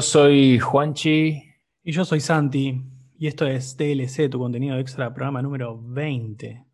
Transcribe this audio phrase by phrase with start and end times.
[0.00, 1.42] yo soy Juanchi.
[1.84, 2.82] Y yo soy Santi.
[3.18, 6.64] Y esto es TLC, tu contenido extra, programa número 20.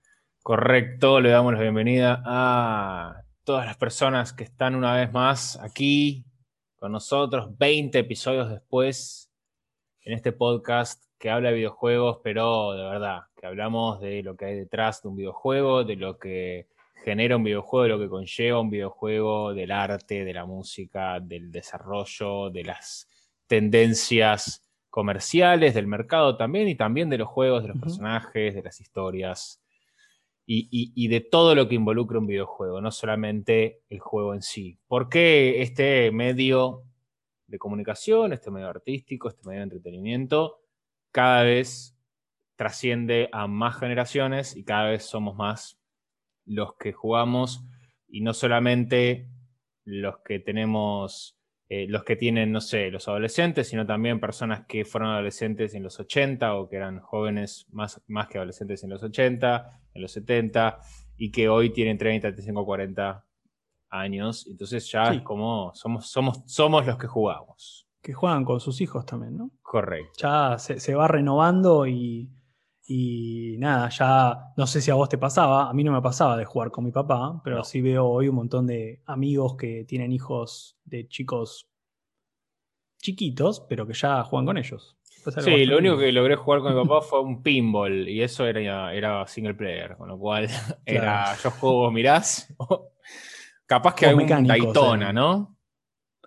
[0.45, 6.25] Correcto, le damos la bienvenida a todas las personas que están una vez más aquí
[6.77, 9.29] con nosotros, 20 episodios después,
[10.02, 14.45] en este podcast que habla de videojuegos, pero de verdad, que hablamos de lo que
[14.45, 16.69] hay detrás de un videojuego, de lo que
[17.02, 21.51] genera un videojuego, de lo que conlleva un videojuego, del arte, de la música, del
[21.51, 23.09] desarrollo, de las
[23.46, 28.80] tendencias comerciales, del mercado también, y también de los juegos, de los personajes, de las
[28.80, 29.62] historias,
[30.46, 34.79] y, de todo lo que involucra un videojuego, no solamente el juego en sí.
[34.87, 36.84] ¿Por qué este medio
[37.46, 40.60] de comunicación, este medio artístico, este medio de entretenimiento,
[41.10, 41.96] cada vez
[42.56, 45.78] trasciende a más generaciones y cada vez somos más
[46.45, 47.65] los que jugamos
[48.09, 49.28] y no solamente
[49.84, 51.37] los que tenemos,
[51.68, 55.82] eh, los que tienen, no sé, los adolescentes, sino también personas que fueron adolescentes en
[55.82, 60.12] los 80 o que eran jóvenes más, más que adolescentes en los 80, en los
[60.12, 60.78] 70
[61.16, 63.24] y que hoy tienen 30, 35, 40
[63.90, 64.47] años.
[64.48, 67.88] Entonces ya es como somos, somos, somos los que jugamos.
[68.00, 69.50] Que juegan con sus hijos también, ¿no?
[69.62, 70.12] Correcto.
[70.19, 72.31] Ya se, se va renovando y
[72.88, 76.37] y nada, ya no sé si a vos te pasaba, a mí no me pasaba
[76.37, 80.12] de jugar con mi papá, pero sí veo hoy un montón de amigos que tienen
[80.12, 81.69] hijos de chicos
[82.98, 84.97] chiquitos, pero que ya juegan con ellos.
[85.41, 88.94] Sí, lo único que logré jugar con mi papá fue un pinball y eso era,
[88.94, 90.49] era single player, con lo cual
[90.87, 92.55] era yo juego, mirás,
[93.66, 95.56] capaz que hay un Daytona, ¿no?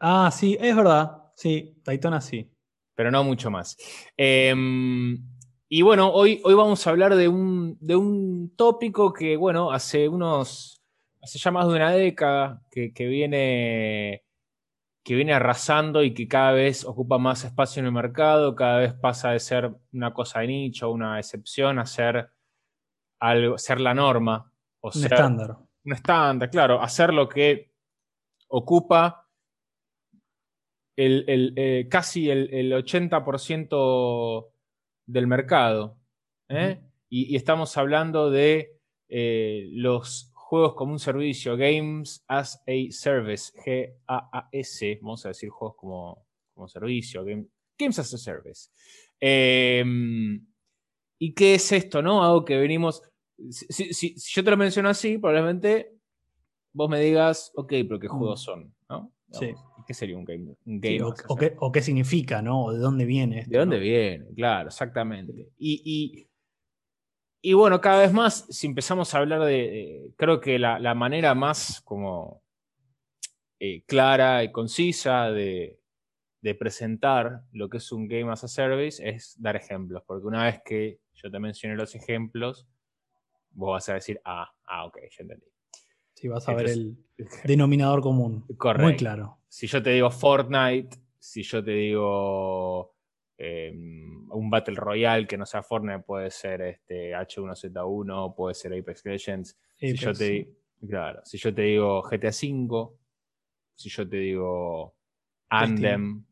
[0.01, 2.51] Ah, sí, es verdad, sí, Daytona sí.
[2.95, 3.77] Pero no mucho más.
[4.17, 4.53] Eh,
[5.71, 10.09] y bueno, hoy, hoy vamos a hablar de un, de un tópico que, bueno, hace
[10.09, 10.81] unos,
[11.21, 14.23] hace ya más de una década que, viene,
[15.03, 18.93] que viene arrasando y que cada vez ocupa más espacio en el mercado, cada vez
[18.95, 22.31] pasa de ser una cosa de nicho, una excepción, a ser,
[23.19, 24.51] algo, ser la norma.
[24.81, 25.55] O un estándar.
[25.85, 27.71] Un estándar, claro, hacer lo que
[28.47, 29.27] ocupa
[30.95, 34.49] el, eh, casi el, el 80%
[35.09, 35.97] del mercado.
[36.47, 36.79] ¿eh?
[37.09, 44.99] y, estamos hablando de eh, los juegos como un servicio, Games as a Service, G-A-A-S,
[45.01, 48.69] vamos a decir juegos como, como servicio, Games as a Service.
[49.19, 50.45] Em,
[51.19, 52.23] ¿Y qué es esto, no?
[52.23, 53.03] Algo que venimos...
[53.49, 55.93] Si, yo te lo menciono así, probablemente
[56.73, 58.73] vos me digas, ok, pero ¿qué juegos son?
[58.89, 59.11] ¿no?
[59.31, 59.53] Sí.
[59.89, 61.01] ¿Qué sería un game?
[61.57, 62.65] o, qué, significa, ¿no?
[62.65, 63.45] O de dónde viene.
[63.47, 64.27] ¿De dónde viene?
[64.35, 65.49] Claro, exactamente.
[65.57, 66.29] Y,
[67.41, 70.11] y, bueno, cada vez más, si empezamos a hablar de.
[70.15, 72.43] creo que la, manera más como
[73.59, 75.79] eh, clara y concisa de,
[76.59, 80.03] presentar lo que es un Game as a Service es dar ejemplos.
[80.05, 82.67] Porque una vez que yo te mencioné los ejemplos,
[83.49, 85.47] vos vas a decir, ah, ah, ok, ya entendí.
[86.13, 86.95] Sí, vas a ver el
[87.43, 88.45] denominador común.
[88.55, 88.83] Correcto.
[88.83, 89.38] Muy claro.
[89.49, 92.95] Si yo te digo Fortnite, si yo te digo
[93.35, 99.03] em, un Battle Royale que no sea Fortnite, puede ser este H1Z1, puede ser Apex
[99.05, 99.59] Legends.
[99.75, 100.55] si yo te,
[100.87, 102.89] claro, si yo te digo GTA V,
[103.75, 104.95] si yo te digo
[105.49, 106.23] Anthem,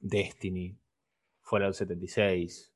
[0.00, 0.78] Destiny,
[1.42, 2.74] Fallout 76,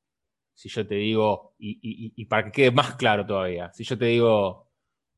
[0.53, 4.70] si yo te digo, y, para que quede más claro todavía, si yo te digo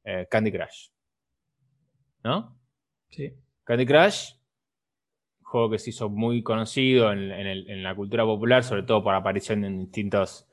[0.05, 0.91] eh, Candy Crush,
[2.23, 2.61] ¿no?
[3.09, 3.35] Sí.
[3.71, 4.33] Candy Crush,
[5.43, 9.79] juego que se hizo muy conocido en, la cultura popular, sobre todo por aparición en
[9.79, 10.51] distintas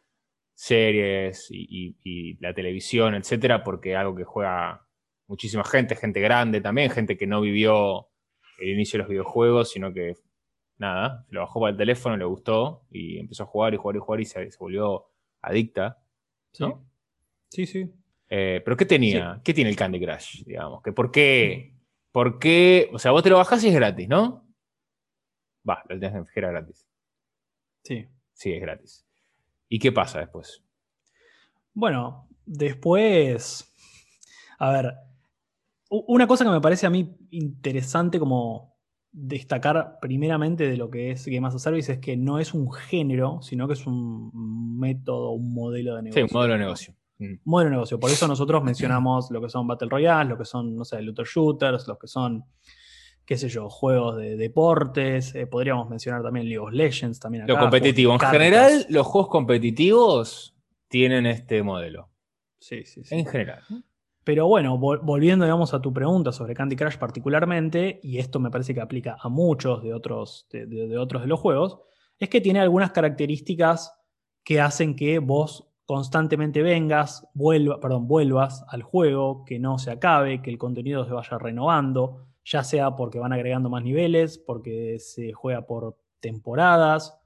[0.53, 4.85] series y, la televisión, etcétera, porque algo que juega
[5.25, 8.09] muchísima gente, gente grande también, gente que no vivió
[8.59, 10.17] el inicio de los videojuegos, sino que
[10.77, 13.95] nada, se lo bajó para el teléfono, le gustó y empezó a jugar y jugar
[13.95, 15.07] y jugar y se, volvió
[15.41, 15.97] adicta.
[16.59, 16.87] ¿no?
[17.49, 17.91] Sí, sí.
[18.29, 19.41] Eh, pero ¿qué tenía?
[19.43, 20.43] ¿Qué tiene el Candy Crush?
[20.43, 21.76] Digamos, que ¿por qué?
[22.17, 22.89] ¿Por qué?
[22.93, 24.43] O sea, vos te lo bajás y es gratis, ¿no?
[25.69, 26.87] Va, lo tenés que era gratis.
[27.83, 28.07] Sí.
[28.33, 29.05] Sí, es gratis.
[29.69, 30.63] ¿Y qué pasa después?
[31.75, 33.71] Bueno, después.
[34.57, 34.95] A ver.
[35.89, 38.75] Una cosa que me parece a mí interesante como
[39.11, 42.73] destacar primeramente de lo que es Game as a Service es que no es un
[42.73, 46.25] género, sino que es un método, un modelo de negocio.
[46.25, 46.95] Sí, un modelo de negocio.
[47.19, 47.35] Mm.
[47.45, 47.99] Modelo de negocio.
[47.99, 51.25] Por eso nosotros mencionamos lo que son Battle Royale, lo que son, no sé, looter
[51.25, 52.45] shooters, los que son,
[53.25, 55.33] qué sé yo, juegos de deportes.
[55.35, 57.19] Eh, podríamos mencionar también League of Legends.
[57.19, 58.13] También lo competitivo.
[58.13, 60.55] En general, los juegos competitivos
[60.87, 62.09] tienen este modelo.
[62.59, 63.15] Sí, sí, sí.
[63.15, 63.63] En general.
[64.27, 68.73] Pero bueno, volviendo digamos, a tu pregunta sobre Candy Crush particularmente, y esto me parece
[68.73, 71.79] que aplica a muchos de otros de, otros de los juegos,
[72.19, 73.93] es que tiene algunas características
[74.43, 80.41] que hacen que vos constantemente vengas, vuelva, perdón, vuelvas al juego, que no se acabe,
[80.41, 85.31] que el contenido se vaya renovando, ya sea porque van agregando más niveles, porque se
[85.31, 87.17] juega por temporadas,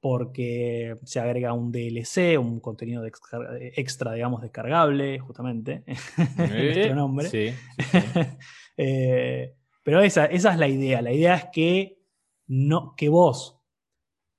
[0.00, 5.84] porque se agrega un DLC, un contenido extra, digamos, descargable, justamente,
[6.36, 7.28] nuestro nombre.
[7.28, 7.54] Sí,
[8.76, 9.54] eh,
[9.84, 11.00] pero esa, esa, es la idea.
[11.00, 12.02] La idea es que,
[12.48, 13.60] no, que vos,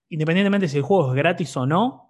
[0.09, 2.04] independientemente si el juego es gratis o no,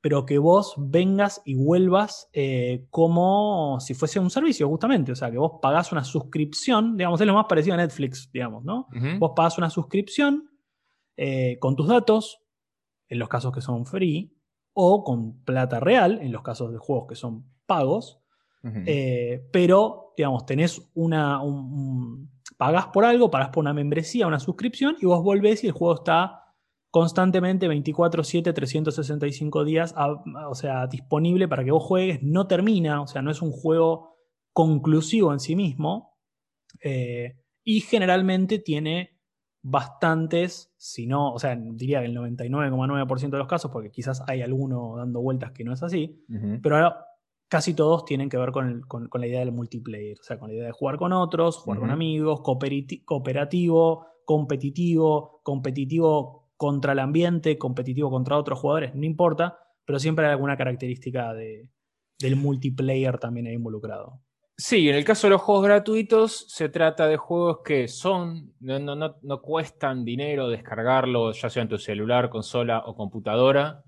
[0.00, 5.12] pero que vos vengas y vuelvas eh, como si fuese un servicio, justamente.
[5.12, 8.64] O sea, que vos pagás una suscripción, digamos, es lo más parecido a Netflix, digamos,
[8.64, 8.88] ¿no?
[9.18, 10.50] Vos pagás una suscripción
[11.16, 12.40] eh, con tus datos,
[13.08, 14.34] en los casos que son free,
[14.72, 18.20] o con plata real, en los casos de juegos que son pagos.
[18.86, 21.42] Eh, pero, digamos, tenés una.
[21.42, 25.72] Un, pagás por algo, pagás por una membresía, una suscripción, y vos volvés y el
[25.72, 26.39] juego está
[26.90, 32.22] constantemente 24-7, 365 días, o sea, disponible para que vos juegues.
[32.22, 34.16] No termina, o sea, no es un juego
[34.52, 36.18] conclusivo en sí mismo.
[36.82, 39.20] Eh, y generalmente tiene
[39.62, 44.42] bastantes, si no, o sea, diría que el 99,9% de los casos, porque quizás hay
[44.42, 46.24] alguno dando vueltas que no es así,
[46.62, 47.04] pero ahora
[47.48, 50.66] casi todos tienen que ver con, la idea del multiplayer, o sea, con la idea
[50.66, 58.36] de jugar con otros, jugar con amigos, cooperativo, competitivo, competitivo contra el ambiente, competitivo contra
[58.36, 64.20] otros jugadores, no importa, pero siempre hay alguna característica del multiplayer también ahí involucrado.
[64.58, 68.78] Sí, en el caso de los juegos gratuitos, se trata de juegos que son, no,
[68.78, 73.82] no, cuestan dinero descargarlo, ya sea en tu celular, consola o computadora,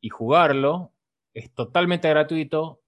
[0.00, 0.94] y jugarlo.
[1.32, 2.80] Es totalmente gratuito,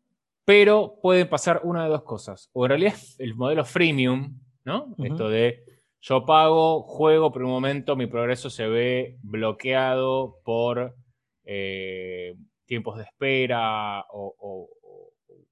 [0.45, 2.51] pero pueden pasar una de dos cosas.
[2.53, 4.97] O en realidad es el modelo freemium, ¿no?
[4.99, 5.63] Esto de
[6.09, 10.95] yo pago, juego, pero en un momento mi progreso se ve bloqueado por
[11.45, 14.71] eh, tiempos de espera o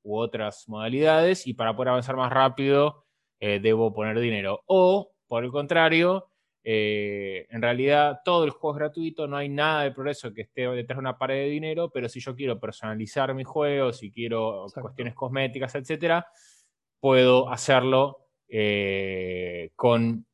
[0.05, 3.05] u otras modalidades y para poder avanzar más rápido
[3.41, 4.62] eh, debo poner dinero.
[4.67, 6.29] O, por el contrario,
[6.62, 10.69] eh, en realidad todo el juego es gratuito, no hay nada de progreso que esté
[10.69, 14.67] detrás de una pared de dinero, pero si yo quiero personalizar mi juego, si quiero
[14.73, 16.29] cuestiones cosméticas, etcétera,
[17.01, 18.21] puedo hacerlo
[19.75, 20.27] con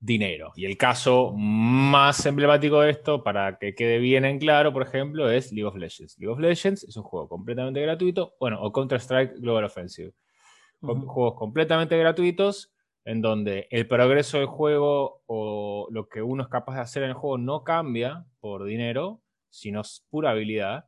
[0.00, 0.52] dinero.
[0.56, 5.30] Y el caso más emblemático de esto, para que quede bien en claro, por ejemplo,
[5.30, 6.18] es League of Legends.
[6.18, 10.12] League of Legends es un juego completamente gratuito, bueno, o Counter-Strike Global Offensive.
[10.80, 12.72] Juegos completamente gratuitos
[13.04, 17.08] en donde el progreso del juego o lo que uno es capaz de hacer en
[17.08, 20.84] el juego no cambia por dinero, sino es pura habilidad.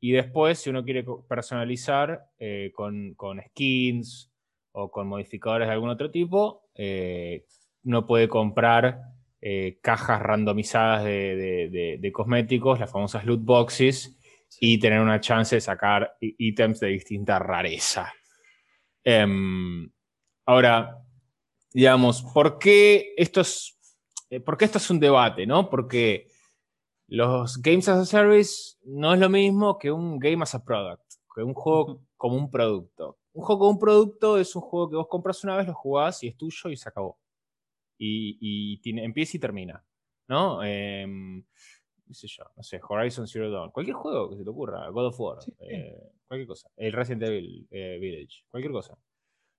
[0.00, 3.14] Y después, si uno quiere personalizar eh, con,
[3.50, 4.32] skins
[4.72, 7.44] o con modificadores de algún otro tipo, eh,
[7.82, 9.00] no puede comprar
[9.42, 14.18] eh, cajas randomizadas de, cosméticos, las famosas loot boxes,
[14.60, 18.12] y tener una chance de sacar ítems de distinta rareza.
[19.02, 19.90] Em,
[20.44, 20.98] ahora,
[21.72, 23.78] digamos, ¿por qué esto es,
[24.28, 25.46] eh, ¿por esto es un debate?
[25.46, 25.70] ¿no?
[25.70, 26.28] Porque
[27.06, 31.02] los Games as a Service no es lo mismo que un Game as a Product,
[31.34, 33.18] que un juego como un producto.
[33.32, 36.22] Un juego como un producto es un juego que vos compras una vez, lo jugás
[36.24, 37.19] y es tuyo y se acabó
[38.02, 39.84] y, tiene, empieza y termina,
[40.28, 40.60] ¿no?
[40.64, 41.06] Eh,
[42.14, 45.20] sé yo, no sé, Horizon Zero Dawn, cualquier juego que se te ocurra, God of
[45.20, 48.98] War, eh, cualquier cosa, el Resident Evil eh, Village, cualquier cosa.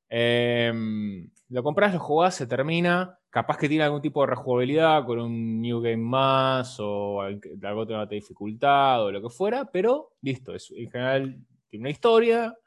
[0.09, 5.19] Em, lo compras, lo jugás, se termina, capaz que tiene algún tipo de rejugabilidad con
[5.19, 10.69] un New Game más o algo de dificultad o lo que fuera, pero listo, es,
[10.71, 12.57] en general tiene una historia,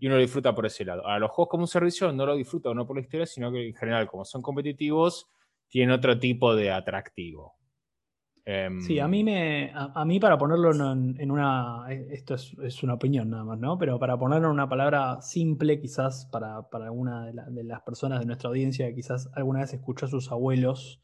[0.00, 1.06] y uno lo disfruta por ese lado.
[1.06, 3.68] A los juegos como un servicio no lo disfruta no por la historia, sino que
[3.68, 5.28] en general, como son competitivos,
[5.68, 7.54] tienen otro tipo de atractivo.
[8.46, 13.30] Em, sí, a mí, me, a, mí para ponerlo en, una, esto es, una opinión
[13.30, 13.78] nada más, ¿no?
[13.78, 18.26] Pero para ponerlo en una palabra simple, quizás para, para alguna de, las personas de
[18.26, 21.00] nuestra audiencia que quizás alguna vez escuchó a sus abuelos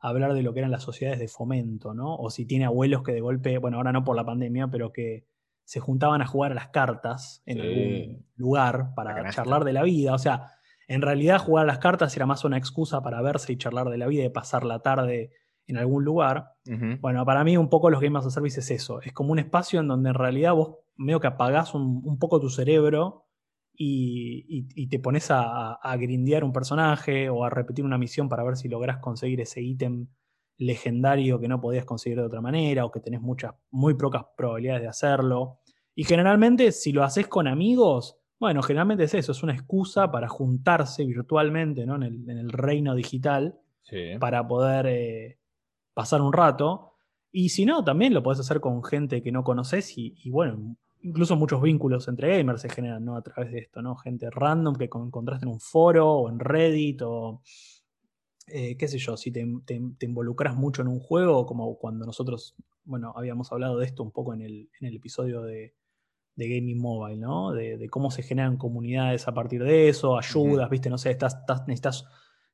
[0.00, 2.14] hablar de lo que eran las sociedades de fomento, ¿no?
[2.14, 5.24] O si tiene abuelos que de golpe, bueno, ahora no por la pandemia, pero que
[5.64, 10.14] se juntaban a jugar a las cartas en algún lugar para charlar de la vida.
[10.14, 10.50] O sea,
[10.88, 13.98] en realidad jugar a las cartas era más una excusa para verse y charlar de
[13.98, 15.30] la vida y pasar la tarde
[15.66, 16.52] en algún lugar.
[17.00, 19.00] Bueno, para mí un poco los Game as a Service es eso.
[19.00, 22.50] Es como un espacio en donde en realidad vos medio que apagás un, poco tu
[22.50, 23.26] cerebro
[23.72, 28.56] y, te pones a, a, grindear un personaje o a repetir una misión para ver
[28.56, 30.08] si lográs conseguir ese ítem
[30.58, 34.82] legendario que no podías conseguir de otra manera o que tenés muchas, muy pocas probabilidades
[34.82, 35.60] de hacerlo.
[35.94, 40.28] Y generalmente si lo haces con amigos, bueno, generalmente es eso, es una excusa para
[40.28, 41.96] juntarse virtualmente ¿no?
[41.96, 43.58] en, el, reino digital
[44.18, 45.38] para poder eh,
[45.92, 46.92] pasar un rato.
[47.30, 51.36] Y si no, también lo podés hacer con gente que no conoces y, bueno, incluso
[51.36, 53.16] muchos vínculos entre gamers se generan ¿no?
[53.16, 53.96] a través de esto, ¿no?
[53.96, 57.42] Gente random que encontraste en un foro o en Reddit o
[58.46, 59.40] eh, qué sé yo, si te,
[60.00, 64.34] involucras mucho en un juego, como cuando nosotros, bueno, habíamos hablado de esto un poco
[64.34, 65.74] en el, episodio de,
[66.36, 67.52] Gaming Mobile, ¿no?
[67.52, 72.04] De, cómo se generan comunidades a partir de eso, ayudas, viste, no sé, estás, necesitas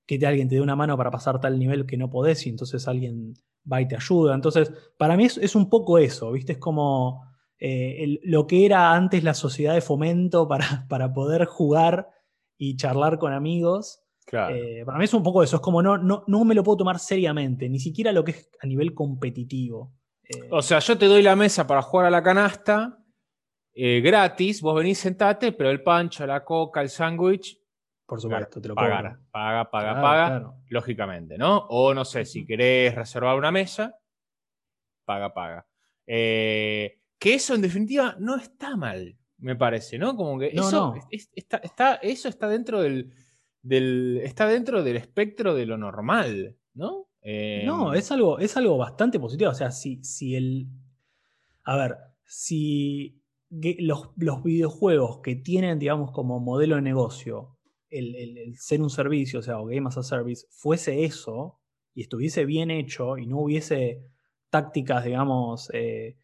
[0.07, 2.87] que alguien te dé una mano para pasar tal nivel que no podés y entonces
[2.87, 3.35] alguien
[3.71, 4.35] va y te ayuda.
[4.35, 7.25] Entonces, para mí es, un poco eso, viste, es como
[7.59, 12.11] eh, lo que era antes la sociedad de fomento para, para poder jugar
[12.59, 14.00] y charlar con amigos
[14.33, 16.79] eh, para mí es un poco eso, es como no, no, no me lo puedo
[16.79, 19.93] tomar seriamente, ni siquiera lo que es a nivel competitivo.
[20.25, 22.99] Eh, o sea, yo te doy la mesa para jugar a la canasta
[23.73, 27.59] eh, gratis, vos venís, sentate, pero el pancho, la coca, el sándwich.
[28.07, 31.59] Por supuesto, te lo pagar, Paga, paga, paga, lógicamente, ¿no?
[31.69, 33.97] O no sé, si querés reservar una mesa,
[35.05, 35.67] paga, paga.
[36.07, 40.17] que eso en definitiva no está mal, me parece, ¿no?
[40.17, 43.13] Como que eso, está, eso está dentro del,
[43.63, 47.09] está dentro del espectro de lo normal, ¿no?
[47.65, 49.51] no, em, es algo, es algo bastante positivo.
[49.51, 50.67] O sea, si, si el.
[51.65, 57.57] A ver, si los, videojuegos que tienen, digamos, como modelo de negocio
[57.91, 61.59] el, ser un servicio, o sea, o Game as a Service, fuese eso
[61.93, 64.05] y estuviese bien hecho y no hubiese
[64.49, 66.17] tácticas, digamos, eh,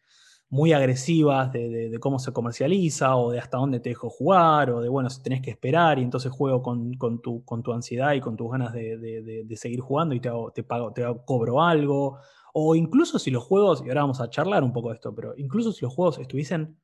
[0.49, 4.87] muy agresivas de, cómo se comercializa o de hasta dónde te dejo jugar o de,
[4.87, 8.73] bueno, si tenés que esperar y entonces juego con, tu, ansiedad y con tus ganas
[8.73, 12.19] de, seguir jugando y te, te, pago, te cobro algo.
[12.53, 15.33] O incluso si los juegos, y ahora vamos a charlar un poco de esto, pero
[15.37, 16.79] incluso si los juegos estuviesen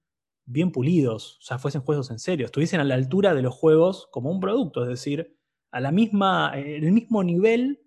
[0.46, 4.08] bien pulidos, o sea, fuesen juegos en serio, estuviesen a la altura de los juegos
[4.12, 5.38] como un producto, es decir,
[5.72, 7.83] a la misma, el mismo nivel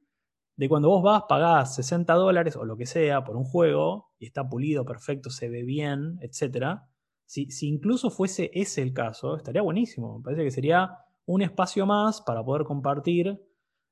[0.57, 4.27] de cuando vos vas, pagás 60 dólares o lo que sea por un juego y
[4.27, 6.81] está pulido, perfecto, se ve bien, etc.
[7.27, 10.19] Si, incluso fuese ese el caso, estaría buenísimo.
[10.19, 13.39] Me parece que sería un espacio más para poder compartir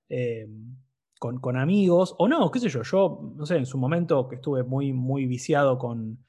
[0.09, 0.47] eh,
[1.19, 2.15] con, amigos.
[2.19, 5.27] O no, qué sé yo, yo, no sé, en su momento que estuve muy, muy
[5.27, 6.25] viciado con,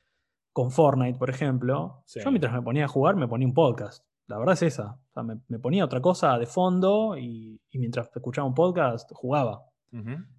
[0.51, 4.05] con Fortnite, por ejemplo, yo mientras me ponía a jugar me ponía un podcast.
[4.27, 4.99] La verdad es esa.
[5.47, 9.65] me, ponía otra cosa de fondo y, y mientras escuchaba un podcast jugaba.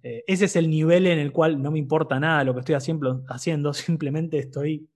[0.03, 2.75] Eh, ese es el nivel en el cual no me importa nada lo que estoy
[2.75, 4.89] haciendo, haciendo simplemente estoy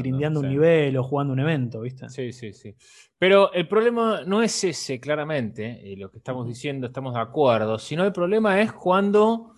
[0.00, 2.08] grindeando un nivel o jugando un evento, ¿viste?
[2.08, 2.74] Sí, sí, sí.
[3.18, 7.78] Pero el problema no es ese, claramente, eh, lo que estamos diciendo, estamos de acuerdo,
[7.78, 9.54] sino el problema es cuando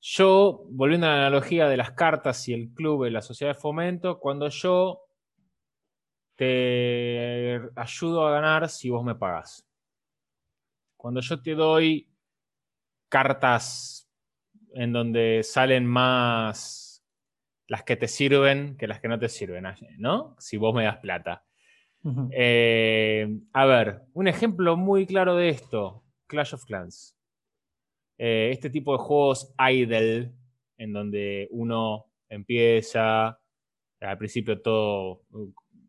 [0.00, 3.60] yo, volviendo a la analogía de las cartas y el club y la sociedad de
[3.60, 5.02] fomento, cuando yo
[6.36, 9.66] te ayudo a ganar si vos me pagás.
[10.96, 12.08] Cuando yo te doy
[13.08, 14.08] cartas
[14.74, 17.04] en donde salen más
[17.68, 19.64] las que te sirven que las que no te sirven,
[19.98, 20.36] ¿no?
[20.38, 21.44] Si vos me das plata.
[22.30, 27.16] Eh, a ver, un ejemplo muy claro de esto, Clash of Clans.
[28.18, 30.32] Eh, este tipo de juegos idle,
[30.78, 33.40] en donde uno empieza,
[34.00, 35.22] al principio todo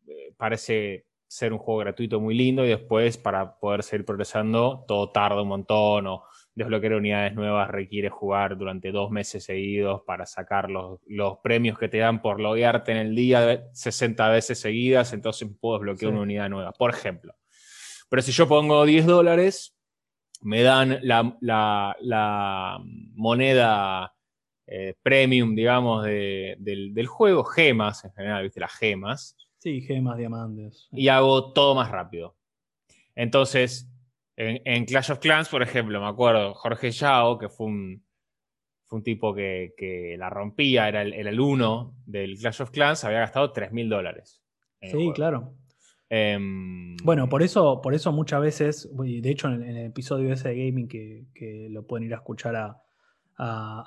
[0.07, 5.11] eh, parece ser un juego gratuito muy lindo y después para poder seguir progresando todo
[5.11, 6.23] tarda un montón o
[6.57, 10.99] desbloquear unidades nuevas requiere jugar durante dos meses seguidos para sacar los,
[11.43, 16.13] premios que te dan por loguearte en el día 60 veces seguidas, entonces puedo desbloquear
[16.13, 17.35] una unidad nueva, por ejemplo.
[18.09, 19.77] Pero si yo pongo 10 dólares,
[20.41, 22.81] me dan la,
[23.13, 24.15] moneda
[24.65, 28.59] eh, premium, digamos, del, del, juego, gemas en general, ¿viste?
[28.59, 29.37] Las gemas.
[29.59, 30.87] Sí, gemas, diamantes.
[30.91, 32.35] Y hago todo más rápido.
[33.13, 33.87] Entonces,
[34.37, 38.05] en, Clash of Clans, por ejemplo, me acuerdo, Jorge Yao, que fue un,
[38.85, 43.19] fue un tipo que, la rompía, era el, el uno del Clash of Clans, había
[43.19, 44.43] gastado 3 mil dólares.
[44.81, 45.55] Sí, claro.
[46.09, 50.65] Em, bueno, por eso, por eso muchas veces, de hecho en el, episodio ese de
[50.65, 52.81] gaming que, lo pueden ir a escuchar a,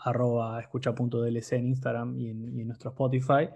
[0.05, 3.49] arroba escucha.dlc en Instagram y en, y en, nuestro Spotify,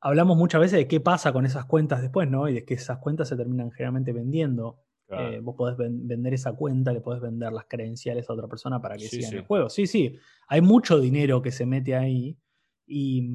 [0.00, 2.48] hablamos muchas veces de qué pasa con esas cuentas después, ¿no?
[2.48, 4.80] Y de que esas cuentas se terminan generalmente vendiendo
[5.10, 8.96] Eh, vos podés vender esa cuenta, le podés vender las credenciales a otra persona para
[8.96, 9.68] que siga en el juego.
[9.68, 10.16] Sí, sí,
[10.48, 12.36] hay mucho dinero que se mete ahí.
[12.92, 13.28] Y,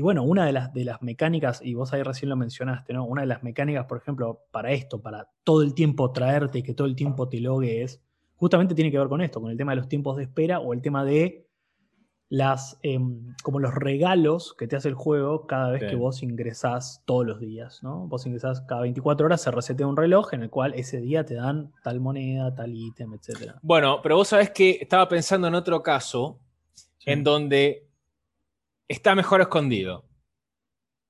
[0.00, 3.04] bueno, una de las, de las mecánicas, y vos ahí recién lo mencionaste, ¿no?
[3.04, 6.72] Una de las mecánicas, por ejemplo, para esto, para todo el tiempo traerte y que
[6.72, 8.00] todo el tiempo te logues,
[8.36, 10.72] justamente tiene que ver con esto, con el tema de los tiempos de espera o
[10.72, 11.48] el tema de
[12.32, 17.02] las, em, como los regalos que te hace el juego cada vez que vos ingresás
[17.04, 18.06] todos los días, ¿no?
[18.06, 21.34] Vos ingresás cada 24 horas, se resetea un reloj en el cual ese día te
[21.34, 23.56] dan tal moneda, tal ítem, etc.
[23.60, 26.40] Bueno, pero vos sabés que estaba pensando en otro caso
[27.04, 27.86] en donde
[28.88, 30.06] está mejor escondido.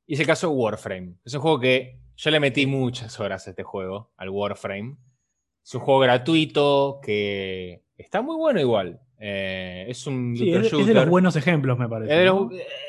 [0.08, 1.18] Y es el caso de Warframe.
[1.24, 4.96] Es un juego que yo le metí muchas horas a este juego, al Warframe.
[5.64, 9.00] Es un juego gratuito que está muy bueno igual.
[9.18, 10.34] Eh, es un.
[10.36, 12.26] Es de los buenos ejemplos, me parece.
[12.26, 12.30] Eh,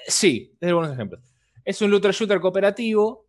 [0.08, 1.22] sí, es de los buenos ejemplos.
[1.64, 3.28] Es un looter shooter cooperativo.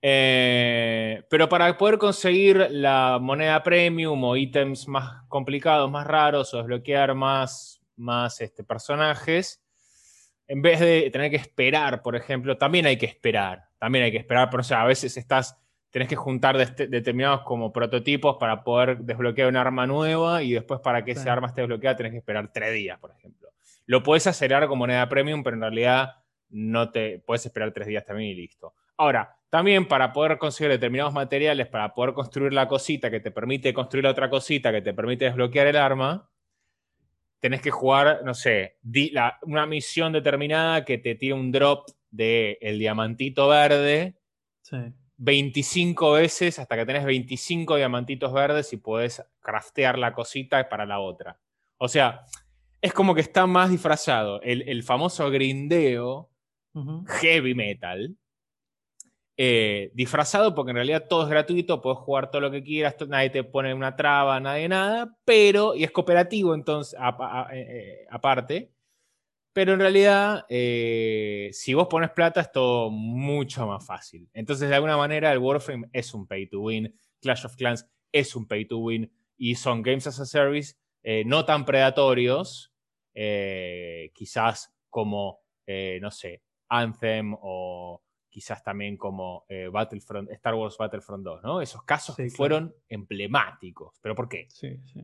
[0.00, 6.58] Eh, pero para poder conseguir la moneda premium o ítems más complicados, más raros, o
[6.58, 9.60] desbloquear más, más este, personajes,
[10.46, 13.64] en vez de tener que esperar, por ejemplo, también hay que esperar.
[13.76, 15.58] También hay que esperar, pero o sea, a veces estás
[15.90, 21.04] tenés que juntar determinados como prototipos para poder desbloquear un arma nueva y después para
[21.04, 23.50] que ese arma esté desbloqueada tenés que esperar tres días, por ejemplo.
[23.86, 26.16] Lo puedes acelerar con moneda premium, pero en realidad
[26.50, 28.74] no te puedes esperar tres días también y listo.
[28.98, 33.72] Ahora, también para poder conseguir determinados materiales, para poder construir la cosita que te permite
[33.72, 36.28] construir la otra cosita que te permite desbloquear el arma,
[37.40, 38.78] tenés que jugar, no sé,
[39.42, 44.18] una misión determinada que te tire un drop del el diamantito verde.
[44.60, 44.76] Sí
[45.18, 51.00] 25 veces hasta que tenés 25 diamantitos verdes y podés craftear la cosita para la
[51.00, 51.38] otra.
[51.76, 52.24] O sea,
[52.80, 56.30] es como que está más disfrazado el, famoso grindeo
[57.20, 58.16] heavy metal.
[59.40, 63.30] Eh, disfrazado porque en realidad todo es gratuito, puedes jugar todo lo que quieras, nadie
[63.30, 68.72] te pone una traba, nadie nada, pero, y es cooperativo entonces, eh, eh, aparte,
[69.58, 74.30] pero en realidad, eh, si vos pones plata, es todo mucho más fácil.
[74.32, 76.94] Entonces, de alguna manera, el Warframe es un pay to win.
[77.20, 79.12] Clash of Clans es un pay to win.
[79.36, 82.72] Y son games as a service eh, no tan predatorios,
[83.14, 91.42] eh, quizás como, no sé, Anthem o quizás también como Battlefront, Star Wars Battlefront 2,
[91.42, 91.60] ¿no?
[91.60, 93.98] Esos casos fueron emblemáticos.
[94.00, 94.46] ¿Pero por qué?
[94.50, 95.00] Sí, sí.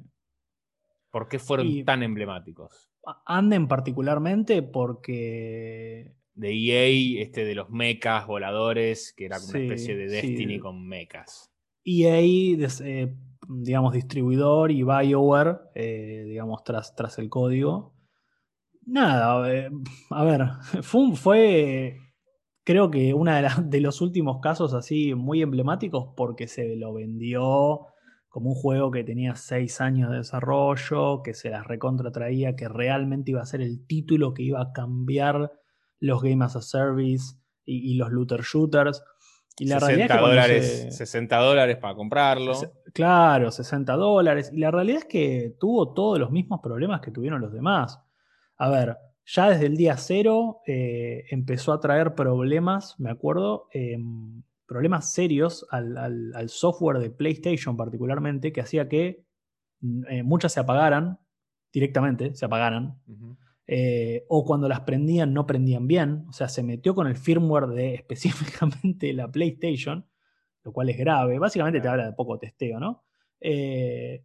[1.11, 2.94] ¿Por qué fueron tan emblemáticos?
[3.27, 6.15] Anden particularmente porque.
[6.35, 10.85] De EA, este de los mechas voladores, que era como una especie de Destiny con
[10.85, 11.53] mechas.
[11.85, 13.15] EA, eh,
[13.49, 17.95] digamos, distribuidor y BioWare, eh, digamos, tras, tras el código.
[18.85, 19.71] Nada, eh,
[20.11, 20.43] a ver,
[20.83, 21.99] fue, fue
[22.65, 27.94] creo que uno de, de, los últimos casos así muy emblemáticos porque se lo vendió
[28.35, 32.69] como un juego que tenía seis años de desarrollo, que se las recontra traía, que
[32.69, 35.53] realmente iba a ser el título que iba a cambiar
[36.01, 39.05] los Game as a Service y, los looter shooters.
[39.57, 42.55] Y la 60 realidad dólares, 60 dólares para comprarlo.
[42.93, 44.51] Claro, 60 dólares.
[44.53, 48.01] Y la realidad es que tuvo todos los mismos problemas que tuvieron los demás.
[48.57, 54.43] A ver, ya desde el día cero eh, empezó a traer problemas, me acuerdo, em,
[54.67, 59.25] problemas serios al, software de PlayStation particularmente, que hacía que
[59.81, 61.19] mm, eh, muchas se apagaran
[61.73, 63.01] directamente, se apagaran,
[63.67, 67.67] eh, o cuando las prendían no prendían bien, o sea, se metió con el firmware
[67.69, 70.07] de específicamente la PlayStation,
[70.63, 73.05] lo cual es grave, básicamente te habla de poco testeo, ¿no?
[73.41, 74.25] Eh,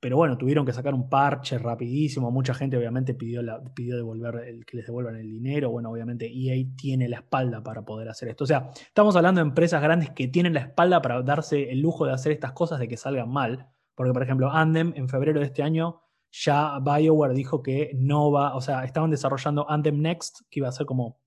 [0.00, 2.30] pero bueno, tuvieron que sacar un parche rapidísimo.
[2.30, 5.70] Mucha gente obviamente pidió, la, pidió devolver el, que les devuelvan el dinero.
[5.70, 8.44] Bueno, obviamente EA tiene la espalda para poder hacer esto.
[8.44, 12.06] O sea, estamos hablando de empresas grandes que tienen la espalda para darse el lujo
[12.06, 13.68] de hacer estas cosas de que salgan mal.
[13.96, 18.54] Porque, por ejemplo, Andem en febrero de este año ya BioWare dijo que no va,
[18.54, 21.18] o sea, estaban desarrollando Andem Next, que iba a ser como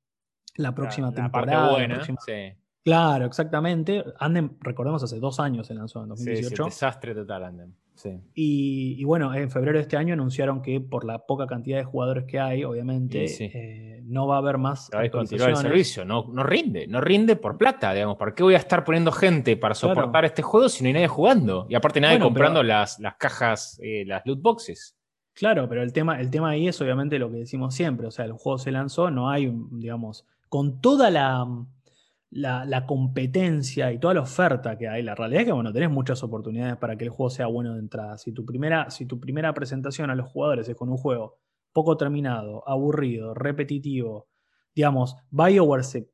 [0.55, 1.71] la próxima temporada.
[1.71, 2.01] buena,
[2.83, 4.03] Claro, exactamente.
[4.17, 6.49] Andem, recordemos, hace dos años se lanzó en 2018.
[6.49, 7.75] Sí, sí, desastre total Andem.
[8.33, 12.25] Y, bueno, en febrero de este año anunciaron que por la poca cantidad de jugadores
[12.25, 14.89] que hay, obviamente, eh, no va a haber más.
[15.11, 18.17] continuar el servicio, no, no rinde, no rinde por plata, digamos.
[18.17, 21.07] ¿Por qué voy a estar poniendo gente para soportar este juego si no hay nadie
[21.07, 21.67] jugando?
[21.69, 24.97] Y aparte nadie comprando las, las, cajas, eh, las loot boxes.
[25.33, 28.07] Claro, pero el tema, el tema ahí es obviamente lo que decimos siempre.
[28.07, 31.45] O sea, el juego se lanzó, no hay, digamos, con toda la
[32.31, 35.03] la, competencia y toda la oferta que hay.
[35.03, 37.79] La realidad es que, bueno, tenés muchas oportunidades para que el juego sea bueno de
[37.79, 38.17] entrada.
[38.17, 41.39] Si tu primera, si tu primera presentación a los jugadores es con un juego
[41.73, 44.29] poco terminado, aburrido, repetitivo,
[44.73, 46.09] digamos, BioWare se,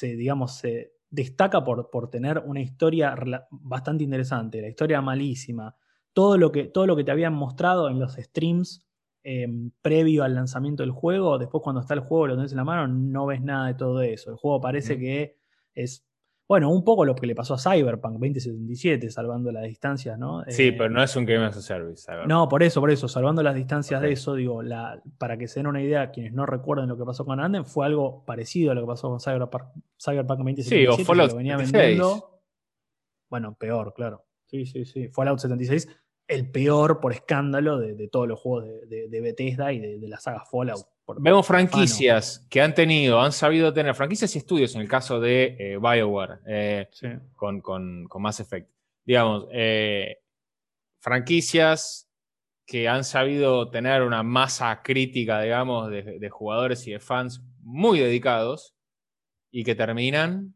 [0.00, 3.16] digamos, se destaca por, por tener una historia
[3.50, 5.74] bastante interesante, la historia malísima,
[6.12, 8.86] todo lo que, todo lo que te habían mostrado en los streams
[9.22, 12.64] em, previo al lanzamiento del juego, después cuando está el juego lo tenés en la
[12.64, 14.30] mano, no ves nada de todo eso.
[14.30, 15.39] El juego parece que
[15.74, 16.04] es
[16.50, 20.42] bueno, un poco lo que le pasó a Cyberpunk 2077, salvando las distancias, ¿no?
[20.48, 22.10] Sí, eh, pero no es un Game as a Service.
[22.26, 25.60] No, por eso, por eso, salvando las distancias de eso, digo, la, para que se
[25.60, 28.74] den una idea, quienes no recuerden lo que pasó con Anden, fue algo parecido a
[28.74, 29.62] lo que pasó con Cyberpunk,
[29.96, 30.96] Cyberpunk 2077.
[30.96, 32.42] Sí, o Fallout venía vendiendo.
[33.28, 34.24] Bueno, peor, claro.
[34.46, 35.08] Sí, sí, sí.
[35.10, 35.86] Fallout 76
[36.30, 40.86] el peor por escándalo de, todos los juegos de, Bethesda y de, la saga Fallout.
[41.18, 45.56] Vemos franquicias que han tenido, han sabido tener franquicias y estudios en el caso de
[45.58, 46.88] eh, BioWare eh,
[47.34, 48.70] con, con, Mass Effect.
[49.04, 50.18] Digamos, eh,
[51.00, 52.08] franquicias
[52.64, 58.76] que han sabido tener una masa crítica, digamos, de jugadores y de fans muy dedicados
[59.50, 60.54] y que terminan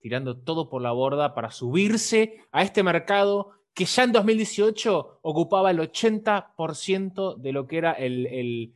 [0.00, 5.70] tirando todo por la borda para subirse a este mercado que ya en 2018 ocupaba
[5.70, 8.72] el 80% de lo que era el,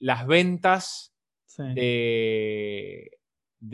[0.00, 1.14] las ventas
[1.56, 3.10] de,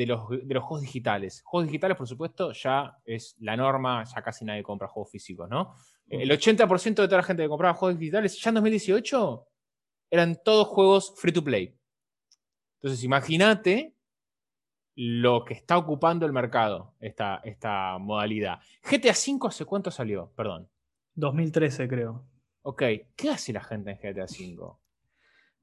[0.06, 1.42] los, de, los, juegos digitales.
[1.44, 5.74] Juegos digitales, por supuesto, ya es la norma, ya casi nadie compra juegos físicos, ¿no?
[6.08, 9.48] El 80% de toda la gente que compraba juegos digitales ya en 2018
[10.08, 11.76] eran todos juegos free to play.
[12.76, 13.96] Entonces, imagínate
[14.94, 18.60] lo que está ocupando el mercado, esta, esta modalidad.
[18.82, 20.68] GTA V hace cuánto salió, perdón.
[21.14, 22.24] 2013 creo.
[22.62, 22.82] Ok,
[23.16, 24.76] ¿qué hace la gente en GTA V?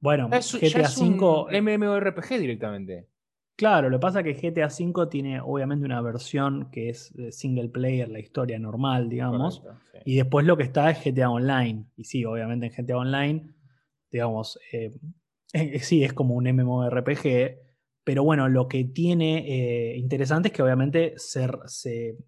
[0.00, 1.60] Bueno, GTA V...
[1.60, 3.08] MMORPG directamente.
[3.56, 7.68] Claro, lo que pasa es que GTA V tiene obviamente una versión que es single
[7.68, 9.62] player, la historia normal, digamos.
[10.06, 11.84] Y después lo que está es GTA Online.
[11.96, 13.54] Y sí, obviamente en GTA Online,
[14.10, 14.92] digamos, eh,
[15.52, 17.69] eh, sí, es como un MMORPG
[18.10, 22.18] pero bueno, lo que tiene eh, interesante es que obviamente se,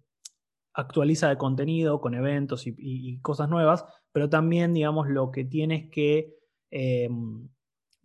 [0.73, 5.89] actualiza de contenido con eventos y, cosas nuevas, pero también, digamos, lo que tiene es
[5.89, 6.37] que
[6.71, 7.49] em,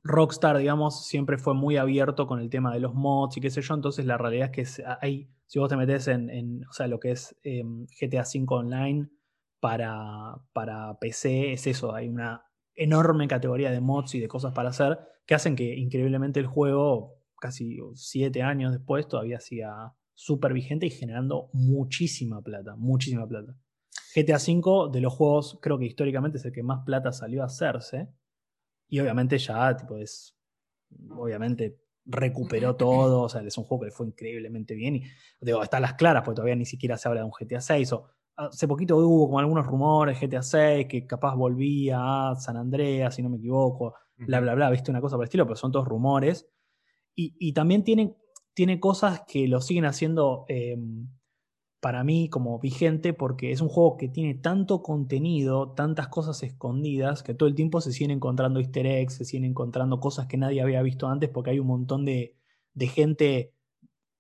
[0.03, 3.63] Rockstar, digamos, siempre fue muy abierto con el tema de los mods y qué sé
[3.63, 6.99] yo, entonces la realidad es que hay, si vos te metes en, o sea, lo
[6.99, 9.09] que es em, GTA V Online
[9.61, 14.71] para, para PC, es eso, hay una enorme categoría de mods y de cosas para
[14.71, 20.87] hacer que hacen que increíblemente el juego casi siete años después, todavía siga súper vigente
[20.87, 23.55] y generando muchísima plata, muchísima plata.
[24.15, 27.47] GTA V de los juegos, creo que históricamente es el que más plata salió a
[27.47, 28.09] hacerse.
[28.89, 30.37] Y obviamente ya, tipo, es.
[31.11, 33.23] Obviamente recuperó todo.
[33.23, 34.97] O sea, es un juego que le fue increíblemente bien.
[34.97, 35.05] Y
[35.41, 37.85] digo, está a las claras, porque todavía ni siquiera se habla de un GTA VI.
[37.93, 43.15] O, hace poquito hubo como algunos rumores GTA VI que capaz volvía a San Andreas,
[43.15, 43.95] si no me equivoco.
[44.17, 44.71] Bla, bla, bla.
[44.71, 46.49] Viste una cosa por el estilo, pero son todos rumores.
[47.21, 48.15] Y, también tiene,
[48.55, 51.09] tiene, cosas que lo siguen haciendo em,
[51.81, 57.25] para mí como vigente porque es un juego que tiene tanto contenido, tantas cosas escondidas,
[57.25, 60.63] que todo el tiempo se siguen encontrando easter eggs, se siguen encontrando cosas que nadie
[60.63, 62.37] había visto antes porque hay un montón de,
[62.75, 63.53] de gente,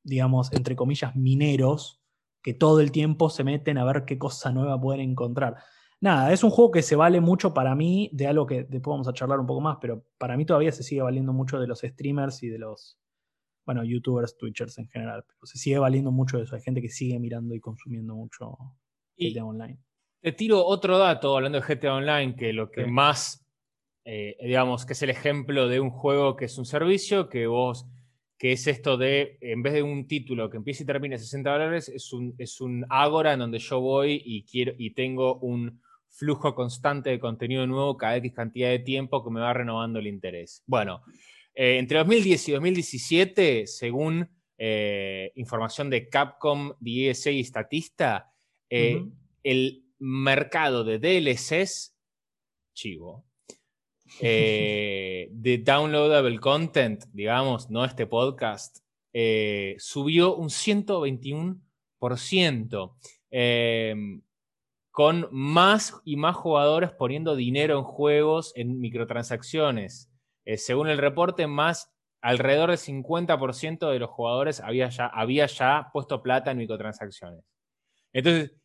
[0.02, 2.02] digamos, entre comillas, mineros,
[2.42, 5.54] que todo el tiempo se meten a ver qué cosa nueva pueden encontrar.
[6.00, 9.08] Nada, es un juego que se vale mucho para mí, de algo que después vamos
[9.08, 11.80] a charlar un poco más, pero para mí todavía se sigue valiendo mucho de los
[11.80, 12.98] streamers y de los,
[13.66, 16.54] bueno, youtubers, twitchers en general, pero se sigue valiendo mucho de eso.
[16.54, 18.56] Hay gente que sigue mirando y consumiendo mucho
[19.16, 19.78] GTA Online.
[20.20, 23.44] Te tiro otro dato hablando de GTA Online, que lo que más,
[24.04, 27.88] eh, digamos, que es el ejemplo de un juego que es un servicio, que vos,
[28.38, 31.50] que es esto de, en vez de un título que empieza y termina en 60
[31.50, 35.80] dólares, es un, es un Agora en donde yo voy y, quiero, y tengo un
[36.18, 40.08] flujo constante de contenido nuevo cada X cantidad de tiempo que me va renovando el
[40.08, 40.64] interés.
[40.66, 41.02] Bueno,
[41.54, 44.28] eh, entre 2010 y 2017, según
[44.58, 48.32] eh, información de Capcom, DSA y Statista,
[48.68, 49.04] eh,
[49.44, 51.94] el mercado de DLCs,
[52.74, 53.24] chivo,
[54.20, 58.78] de downloadable content, digamos, no este podcast,
[59.78, 62.96] subió un 121%
[64.98, 70.10] con más y más jugadores poniendo dinero en juegos, en microtransacciones.
[70.44, 75.90] Eh, según el reporte, más alrededor del 50% de los jugadores había ya, había ya
[75.92, 77.44] puesto plata en microtransacciones.
[78.12, 78.56] Entonces,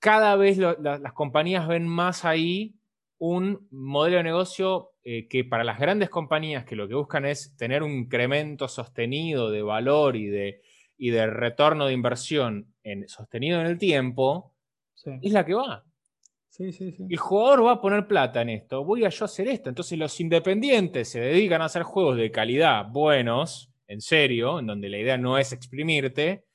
[0.00, 2.74] cada vez las compañías ven más ahí
[3.18, 7.56] un modelo de negocio eh, que para las grandes compañías que lo que buscan es
[7.56, 10.62] tener un incremento sostenido de valor y de,
[10.98, 14.55] y retorno de inversión en, sostenido en el tiempo,
[15.04, 15.84] es la que va.
[16.58, 19.68] El jugador va a poner plata en esto, voy a yo hacer esto.
[19.68, 24.88] Entonces los independientes se dedican a hacer juegos de calidad buenos en serio, en donde
[24.88, 26.46] la idea no es exprimirte.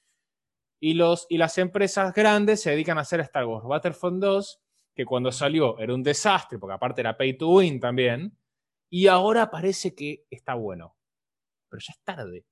[0.79, 4.61] Y, los, y las empresas grandes se dedican a hacer Star Wars Battlefront 2,
[4.95, 8.35] que cuando salió era un desastre, porque aparte era pay to win también,
[8.89, 10.95] y ahora parece que está bueno.
[11.69, 12.45] Pero ya es tarde.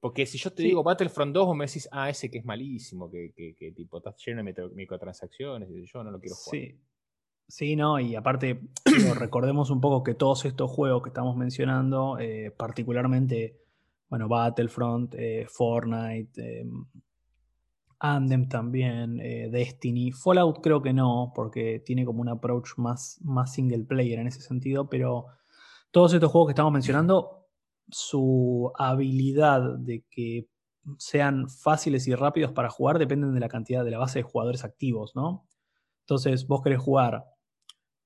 [0.00, 3.10] Porque si yo te digo Battlefront 2, vos me decís, ah, ese que es malísimo,
[3.10, 6.60] que, que, tipo está lleno de microtransacciones, y yo no lo quiero jugar.
[6.60, 6.80] Sí.
[7.50, 8.60] Sí, no, y aparte,
[9.18, 13.58] recordemos un poco que todos estos juegos que estamos mencionando, eh, particularmente,
[14.08, 16.86] bueno, Battlefront, eh, Fortnite, em,
[17.98, 23.52] Andem también, eh, Destiny, Fallout creo que no, porque tiene como un approach más, más
[23.52, 25.26] single player en ese sentido, pero
[25.90, 27.39] todos estos juegos que estamos mencionando,
[27.92, 30.48] su habilidad de que
[30.98, 34.64] sean fáciles y rápidos para jugar dependen de la cantidad de la base de jugadores
[34.64, 35.46] activos, ¿no?
[36.00, 37.24] Entonces, vos querés jugar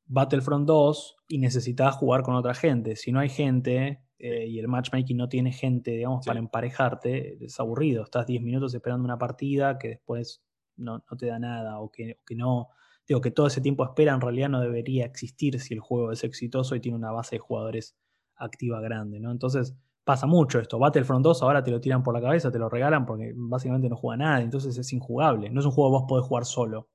[0.07, 2.97] Battlefront 2 y necesitas jugar con otra gente.
[2.97, 7.59] Si no hay gente eh, y el matchmaking no tiene gente, digamos, para emparejarte, es
[7.61, 8.05] aburrido.
[8.05, 10.43] Estás 10 minutos esperando una partida que después
[10.77, 12.69] no, te da nada o que, que, no.
[13.07, 16.25] Digo, que todo ese tiempo espera en realidad no debería existir si el juego es
[16.25, 17.97] exitoso y tiene una base de jugadores
[18.37, 19.31] activa grande, ¿no?
[19.31, 20.79] Entonces pasa mucho esto.
[20.79, 23.97] Battlefront 2 ahora te lo tiran por la cabeza, te lo regalan porque básicamente no
[23.97, 25.51] juega nada, entonces es injugable.
[25.51, 26.89] No es un juego que vos podés jugar solo.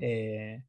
[0.00, 0.62] Eh,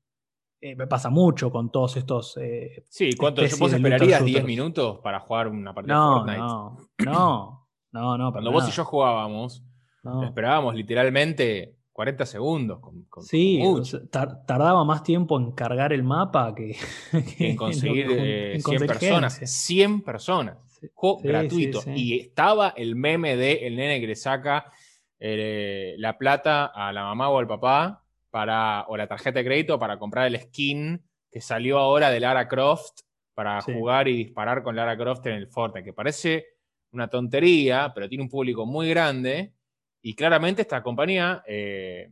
[0.78, 2.38] me pasa mucho con todos estos.
[2.38, 6.40] Eh, sí, ¿cuánto vos esperarías 10 minutos para jugar una partida de Fortnite?
[6.40, 8.32] No, no, no, no.
[8.32, 9.64] Cuando vos y yo jugábamos,
[10.26, 12.80] esperábamos literalmente 40 segundos.
[13.22, 13.62] sí,
[14.10, 16.76] tardaba más tiempo en cargar el mapa que,
[17.40, 19.40] en conseguir 100 personas.
[19.44, 20.58] 100 personas.
[20.94, 21.82] Juego gratuito.
[21.96, 24.72] y estaba el meme de el nene que le saca
[25.20, 29.80] eh, la plata a la mamá o al papá para, o la tarjeta de crédito
[29.80, 31.02] para comprar el skin
[31.32, 33.00] que salió ahora de Lara Croft
[33.34, 36.46] para jugar y disparar con Lara Croft en el Fortnite, que parece
[36.92, 39.54] una tontería, pero tiene un público muy grande.
[40.04, 42.12] Y claramente esta compañía, eh,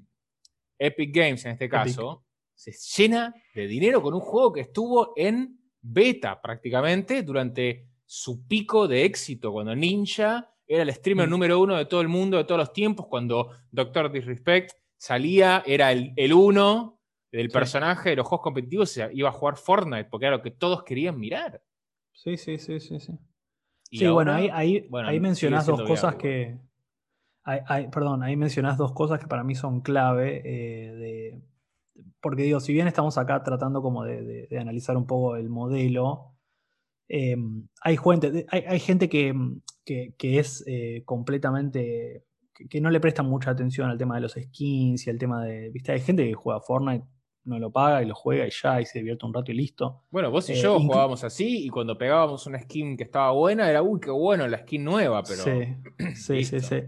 [0.80, 2.25] Epic Games en este caso,
[2.56, 8.88] se llena de dinero con un juego que estuvo en beta prácticamente durante su pico
[8.88, 11.32] de éxito, cuando Ninja era el streamer mm.
[11.32, 15.91] número uno de todo el mundo, de todos los tiempos, cuando Doctor Disrespect salía, era
[15.91, 20.41] el, uno del personaje de los juegos competitivos, iba a jugar Fortnite, porque era lo
[20.41, 21.62] que todos querían mirar.
[22.13, 22.97] Sí, sí, sí, sí.
[22.99, 23.10] Sí,
[23.91, 26.58] sí bueno, ahí, ahí, mencionás dos cosas que.
[27.91, 30.41] Perdón, ahí mencionás dos cosas que para mí son clave.
[30.45, 31.41] Eh,
[32.21, 36.36] porque digo, si bien estamos acá tratando como de, analizar un poco el modelo,
[37.10, 37.36] eh,
[37.82, 39.34] hay, gente, hay, gente que,
[40.19, 42.25] es eh, completamente
[42.69, 45.69] que, no le prestan mucha atención al tema de los skins y al tema de.
[45.69, 45.91] ¿Viste?
[45.91, 47.06] Hay gente que juega Fortnite,
[47.43, 50.04] no lo paga y lo juega y ya, y se divierte un rato y listo.
[50.12, 53.69] Bueno, vos y eh, yo jugábamos así y cuando pegábamos una skin que estaba buena,
[53.69, 55.43] era uy, qué bueno, la skin nueva, pero.
[55.43, 55.75] Sí,
[56.15, 56.84] sí, sí, sí.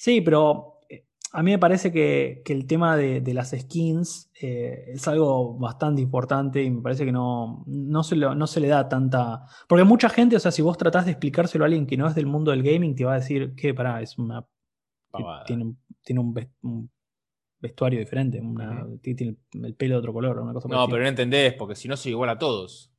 [0.00, 5.06] Sí, pero eh, a mí me parece que, el tema de, las skins eh, es
[5.06, 9.44] algo bastante importante y me parece que no, no, se no se le da tanta.
[9.68, 12.14] Porque mucha gente, o sea, si vos tratás de explicárselo a alguien que no es
[12.14, 14.46] del mundo del gaming, te va a decir que, pará, es una
[15.44, 16.90] tiene, tiene un,
[17.58, 18.40] vestuario diferente,
[19.02, 21.98] tiene el pelo de otro color, una cosa No, pero no entendés, porque si no
[21.98, 22.90] soy igual a todos.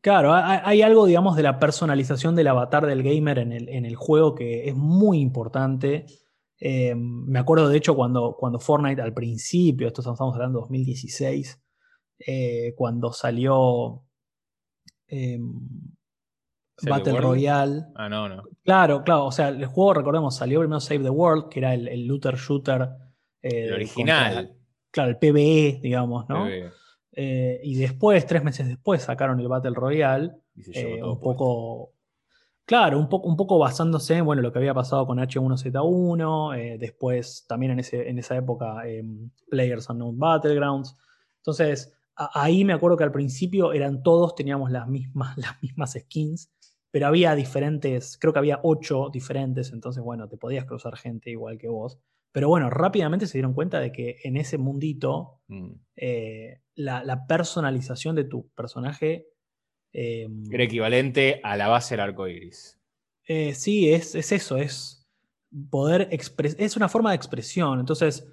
[0.00, 3.94] Claro, hay, algo, digamos, de la personalización del avatar del gamer en el, en el
[3.94, 6.06] juego que es muy importante.
[6.64, 11.60] Eh, me acuerdo, de hecho, cuando, cuando Fortnite al principio, esto estamos hablando de 2016,
[12.24, 14.04] eh, cuando salió
[15.08, 15.60] em,
[16.82, 17.86] Battle Royale.
[17.96, 18.44] Ah, no, no.
[18.62, 19.26] Claro, claro.
[19.26, 22.90] O sea, el juego, recordemos, salió primero Save the World, que era el, looter shooter.
[23.42, 24.54] Eh, el original.
[24.92, 26.46] claro, el PBE, digamos, ¿no?
[26.46, 30.30] Eh, y después, tres meses después, sacaron el Battle Royale.
[30.72, 31.94] Eh, un poco.
[32.64, 37.44] Claro, un poco, un poco basándose en bueno, lo que había pasado con H1Z1, después
[37.48, 38.82] también en, ese, en esa época
[39.50, 40.96] Players Unknown Battlegrounds.
[41.38, 46.50] Entonces, ahí me acuerdo que al principio eran todos, teníamos las mismas, las mismas skins
[46.92, 51.58] pero había diferentes, creo que había ocho diferentes, entonces bueno, te podías cruzar gente igual
[51.58, 51.98] que vos.
[52.32, 55.70] Pero bueno, rápidamente se dieron cuenta de que en ese mundito mm.
[55.96, 59.31] eh, la, personalización de tu personaje...
[59.92, 62.78] Em, Era equivalente a la base del arco iris.
[63.26, 65.06] Eh, sí, es, eso, es
[65.70, 67.78] poder es una forma de expresión.
[67.78, 68.26] Entonces,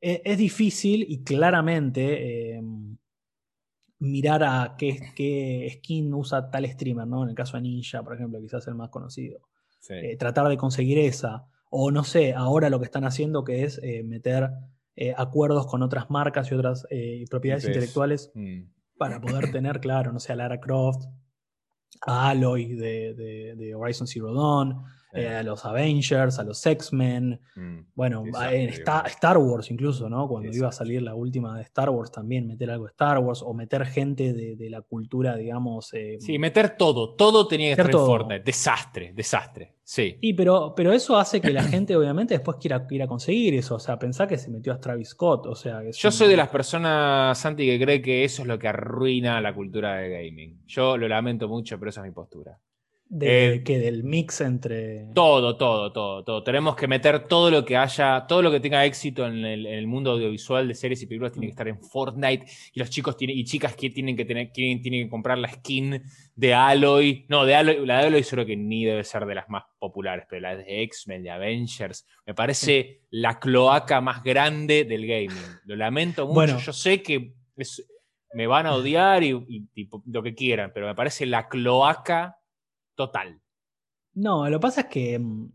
[0.00, 2.96] e, es, difícil y claramente em,
[3.98, 7.22] mirar a qué, skin usa tal streamer, ¿no?
[7.22, 9.40] En el caso de Ninja, por ejemplo, quizás el más conocido.
[9.88, 11.46] Eh, tratar de conseguir esa.
[11.70, 14.50] O no sé, ahora lo que están haciendo que es eh, meter
[15.18, 16.86] acuerdos con otras marcas y otras
[17.28, 18.62] propiedades intelectuales mm.
[18.98, 21.04] Para poder tener, claro, no sé, a Lara Croft,
[22.06, 24.82] a Aloy de, Horizon Zero Dawn,
[25.12, 30.28] eh, a los Avengers, a los X-Men, mm, bueno, en Star, Wars incluso, ¿no?
[30.28, 33.42] Cuando iba a salir la última de Star Wars también, meter algo de Star Wars
[33.42, 35.94] o meter gente de, la cultura, digamos.
[35.94, 38.44] Eh, sí, meter todo, todo tenía que estar en Fortnite.
[38.44, 39.75] Desastre, desastre.
[39.88, 40.18] Sí.
[40.20, 43.76] Y pero, pero eso hace que la gente, obviamente, después quiera, quiera conseguir eso.
[43.76, 45.46] O sea, pensá que se metió a Travis Scott.
[45.46, 48.66] O sea, Yo soy de las personas, Santi, que cree que eso es lo que
[48.66, 50.60] arruina la cultura de gaming.
[50.66, 52.58] Yo lo lamento mucho, pero esa es mi postura.
[53.08, 55.12] De, eh, que del mix entre.
[55.14, 56.42] Todo, todo, todo, todo.
[56.42, 60.10] Tenemos que meter todo lo que haya, todo lo que tenga éxito en el, mundo
[60.10, 62.46] audiovisual de series y películas tiene que estar en Fortnite.
[62.72, 66.02] Y los chicos tienen, y chicas que tienen que tener, tienen, que comprar la skin
[66.34, 67.26] de Aloy.
[67.28, 70.26] No, de Aloy, la de Aloy solo que ni debe ser de las más populares,
[70.28, 72.06] pero la de X-Men, de Avengers.
[72.26, 75.60] Me parece la cloaca más grande del gaming.
[75.64, 76.58] Lo lamento mucho.
[76.58, 77.34] Yo sé que
[78.34, 79.30] me van a odiar y
[80.06, 82.36] lo que quieran, pero me parece la cloaca
[82.96, 83.40] total.
[84.14, 85.52] No, lo que pasa es que mm,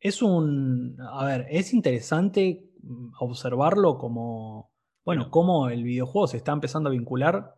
[0.00, 0.96] es un.
[1.12, 4.70] A ver, es interesante mm, observarlo como.
[5.04, 7.54] Bueno, cómo el videojuego se está empezando a vincular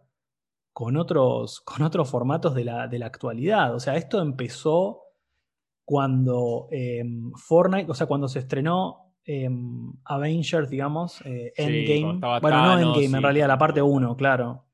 [0.73, 3.75] con otros, con otros formatos de la, actualidad.
[3.75, 5.01] O sea, esto empezó
[5.85, 12.21] cuando em, Fortnite, o sea, cuando se estrenó em, Avengers, digamos, eh, Endgame.
[12.41, 14.65] bueno, no Endgame, en realidad, la parte 1, claro.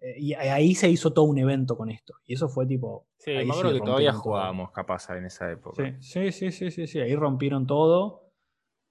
[0.00, 2.14] Eh, y ahí se hizo todo un evento con esto.
[2.26, 3.06] Y eso fue tipo.
[3.18, 5.96] Sí, me acuerdo que todavía jugábamos capaz en esa época.
[6.00, 8.30] Sí, sí, sí, sí, sí, Ahí rompieron todo.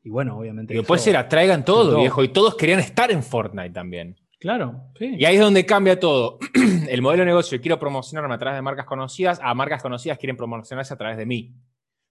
[0.03, 0.73] Y bueno, obviamente.
[0.73, 2.23] Y después era traigan todo, viejo.
[2.23, 4.15] Y todos querían estar en Fortnite también.
[4.39, 5.15] Claro, sí.
[5.17, 6.37] Y ahí es donde cambia todo.
[6.89, 10.37] El modelo de negocio, quiero promocionarme a través de marcas conocidas, a marcas conocidas quieren
[10.37, 11.55] promocionarse a través de mí.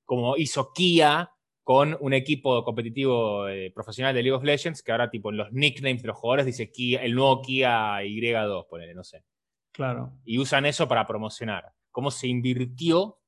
[0.05, 1.31] Como hizo Kia
[1.67, 5.53] con un equipo competitivo eh, profesional de League of Legends, que ahora tipo en los
[5.53, 9.25] nicknames de los jugadores dice Kia, el nuevo Kia Y2, ponele, no sé.
[9.73, 10.13] Claro.
[10.25, 11.65] Y usan eso para promocionar.
[11.91, 13.19] Cómo se invirtió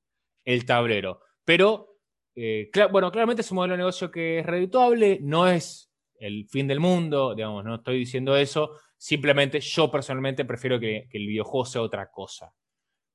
[0.44, 1.20] el tablero.
[1.44, 1.96] Pero,
[2.37, 6.68] eh, bueno, claramente es un modelo de negocio que es redituable, no es el fin
[6.68, 8.70] del mundo, digamos, no estoy diciendo eso.
[8.96, 12.55] Simplemente yo personalmente prefiero que, que el videojuego sea otra cosa.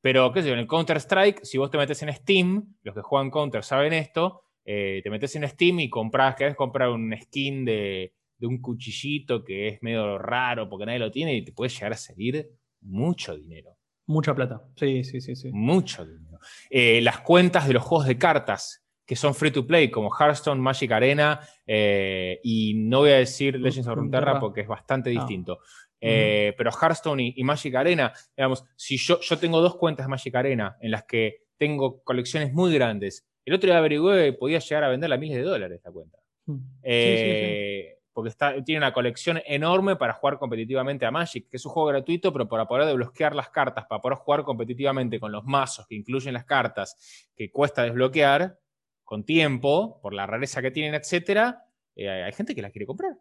[0.01, 3.01] Pero, qué sé yo, en el Counter-Strike, si vos te metes en Steam, los que
[3.01, 7.65] juegan Counter saben esto, eh, te metes en Steam y compras, querés comprar un skin
[7.65, 11.93] de, un cuchillito que es medio raro porque nadie lo tiene y te puede llegar
[11.93, 12.49] a salir
[12.82, 13.78] mucho dinero.
[14.06, 15.36] Mucha plata, sí, sí, sí.
[15.36, 15.49] sí.
[15.54, 16.39] Mucho dinero.
[16.69, 20.62] Eh, las cuentas de los juegos de cartas que son free to play, como Hearthstone,
[20.62, 25.13] Magic Arena, eh, y no voy a decir Legends of Runeterra porque es bastante ah.
[25.13, 25.60] distinto.
[25.99, 30.76] Pero Hearthstone y, Magic Arena, digamos, si yo, yo tengo dos cuentas de Magic Arena
[30.82, 34.89] en las que tengo colecciones muy grandes el otro día averigué que podía llegar a
[34.89, 36.19] venderla a miles de dólares esta cuenta.
[36.45, 36.60] Hmm.
[36.82, 38.32] Eh, porque
[38.63, 42.47] tiene una colección enorme para jugar competitivamente a Magic, que es un juego gratuito, pero
[42.47, 46.45] para poder desbloquear las cartas, para poder jugar competitivamente con los mazos que incluyen las
[46.45, 48.60] cartas que cuesta desbloquear
[49.03, 51.56] con tiempo, por la rareza que tienen, etc.,
[51.95, 53.13] eh, hay gente que las quiere comprar.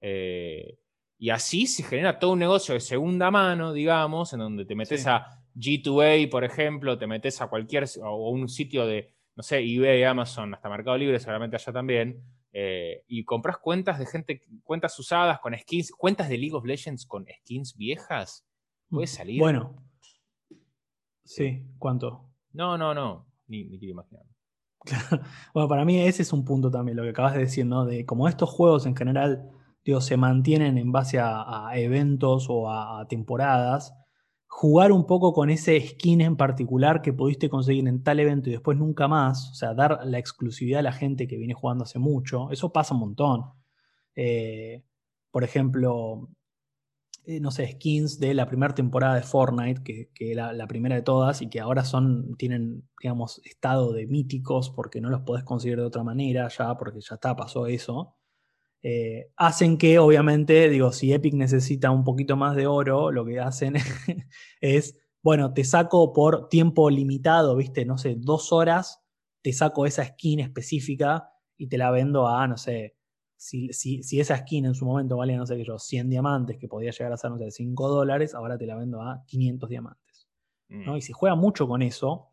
[0.00, 0.78] Eh,
[1.18, 5.06] y así se genera todo un negocio de segunda mano, digamos, en donde te metes
[5.06, 10.04] a G2A, por ejemplo, te metes a cualquier, o un sitio de, no sé, eBay,
[10.04, 15.40] Amazon, hasta Mercado Libre, seguramente allá también, eh, y compras cuentas de gente, cuentas usadas
[15.40, 18.46] con skins, cuentas de League of Legends con skins viejas,
[18.88, 19.40] puede salir.
[19.40, 19.76] Bueno.
[21.24, 22.30] Sí, ¿cuánto?
[22.52, 24.24] No, no, no, ni, quiero imaginar.
[25.52, 27.84] bueno, para mí ese es un punto también, lo que acabas de decir, ¿no?
[27.84, 29.50] De como estos juegos en general,
[29.84, 33.92] digo, se mantienen en base a, eventos o a temporadas,
[34.56, 38.52] jugar un poco con ese skin en particular que pudiste conseguir en tal evento y
[38.52, 41.98] después nunca más, o sea, dar la exclusividad a la gente que viene jugando hace
[41.98, 43.44] mucho, eso pasa un montón.
[44.14, 44.82] Eh,
[45.30, 46.30] por ejemplo,
[47.26, 51.02] eh, no sé, skins de la primera temporada de Fortnite, que, era la primera de
[51.02, 55.76] todas y que ahora son, tienen, digamos, estado de míticos porque no los podés conseguir
[55.76, 58.16] de otra manera ya, porque ya está, pasó eso.
[58.82, 63.40] Eh, hacen que, obviamente, digo, si Epic necesita un poquito más de oro, lo que
[63.40, 63.74] hacen
[64.60, 69.02] es, bueno, te saco por tiempo limitado, viste, no sé, dos horas,
[69.42, 72.96] te saco esa skin específica y te la vendo a, no sé,
[73.36, 76.68] si, si, esa skin en su momento valía, no sé qué yo, 100 diamantes, que
[76.68, 80.28] podía llegar a ser, no sé, 5 dólares, ahora te la vendo a 500 diamantes.
[80.68, 80.94] ¿no?
[80.94, 80.96] Mm.
[80.96, 82.28] Y se juega mucho con eso.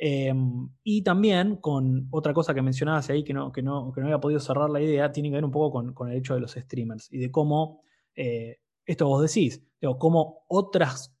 [0.00, 4.06] Em, y también con otra cosa que mencionabas ahí que no, que, no, que no
[4.06, 6.52] había podido cerrar la idea, tiene que ver un poco con, el hecho de los
[6.52, 7.82] streamers y de cómo,
[8.14, 11.18] eh, esto vos decís, digo, cómo otras,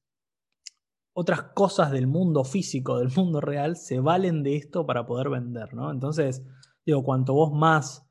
[1.12, 5.74] otras cosas del mundo físico, del mundo real, se valen de esto para poder vender,
[5.74, 5.90] ¿no?
[5.90, 6.44] Entonces,
[6.86, 8.08] digo, cuanto vos más,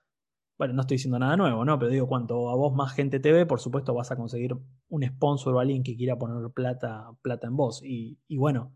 [0.57, 1.80] bueno, no estoy diciendo nada nuevo, ¿no?
[1.80, 4.55] Pero digo, cuanto a vos más gente te ve, por supuesto vas a conseguir
[4.89, 7.82] un sponsor o alguien que quiera poner plata, plata en vos.
[7.84, 8.74] Y, bueno,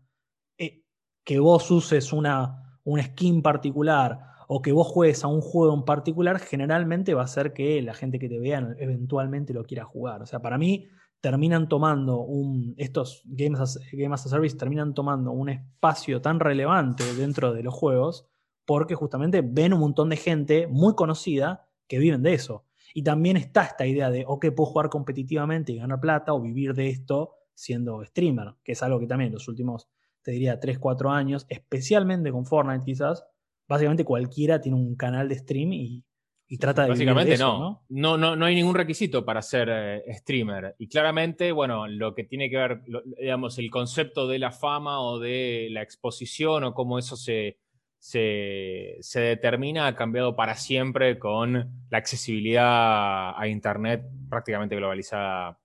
[1.24, 5.84] que vos uses una, una skin particular o que vos juegues a un juego en
[5.84, 10.22] particular, generalmente va a ser que la gente que te vea eventualmente lo quiera jugar.
[10.22, 10.88] O sea, para mí
[11.22, 17.04] terminan tomando un, estos Games as, as a Service terminan tomando un espacio tan relevante
[17.14, 18.26] dentro de los juegos
[18.66, 22.64] porque justamente ven un montón de gente muy conocida que viven de eso.
[22.94, 26.74] Y también está esta idea de, ok, puedo jugar competitivamente y ganar plata o vivir
[26.74, 29.88] de esto siendo streamer, que es algo que también en los últimos,
[30.22, 33.24] te diría, 3, 4 años, especialmente con Fortnite quizás,
[33.68, 36.04] básicamente cualquiera tiene un canal de stream y,
[36.58, 36.90] trata de...
[36.90, 37.34] Básicamente no.
[37.34, 37.58] eso,
[37.88, 38.16] ¿no?
[38.18, 38.44] No, no.
[38.44, 40.76] hay ningún requisito para ser eh, streamer.
[40.78, 42.82] Y claramente, bueno, lo que tiene que ver,
[43.18, 47.58] digamos, el concepto de la fama o de la exposición o cómo eso se,
[47.98, 55.58] se, se, determina ha cambiado para siempre con la accesibilidad a Internet prácticamente globalizada.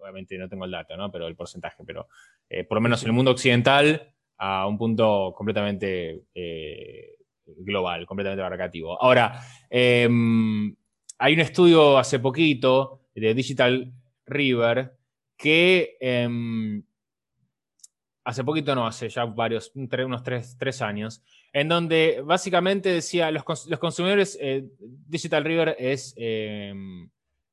[0.00, 1.12] Obviamente no tengo el dato, ¿no?
[1.12, 2.08] Pero el porcentaje, pero
[2.50, 7.14] eh, por lo menos en el mundo occidental a un punto completamente eh,
[7.46, 9.00] global, completamente abarcativo.
[9.00, 9.40] Ahora,
[9.70, 10.74] em,
[11.18, 13.92] hay un estudio hace poquito de Digital
[14.26, 14.96] River
[15.36, 16.82] que em,
[18.24, 21.22] hace poquito no, hace ya varios, unos tres, años,
[21.52, 27.10] en donde básicamente decía, los, los consumidores, eh, Digital River es, em,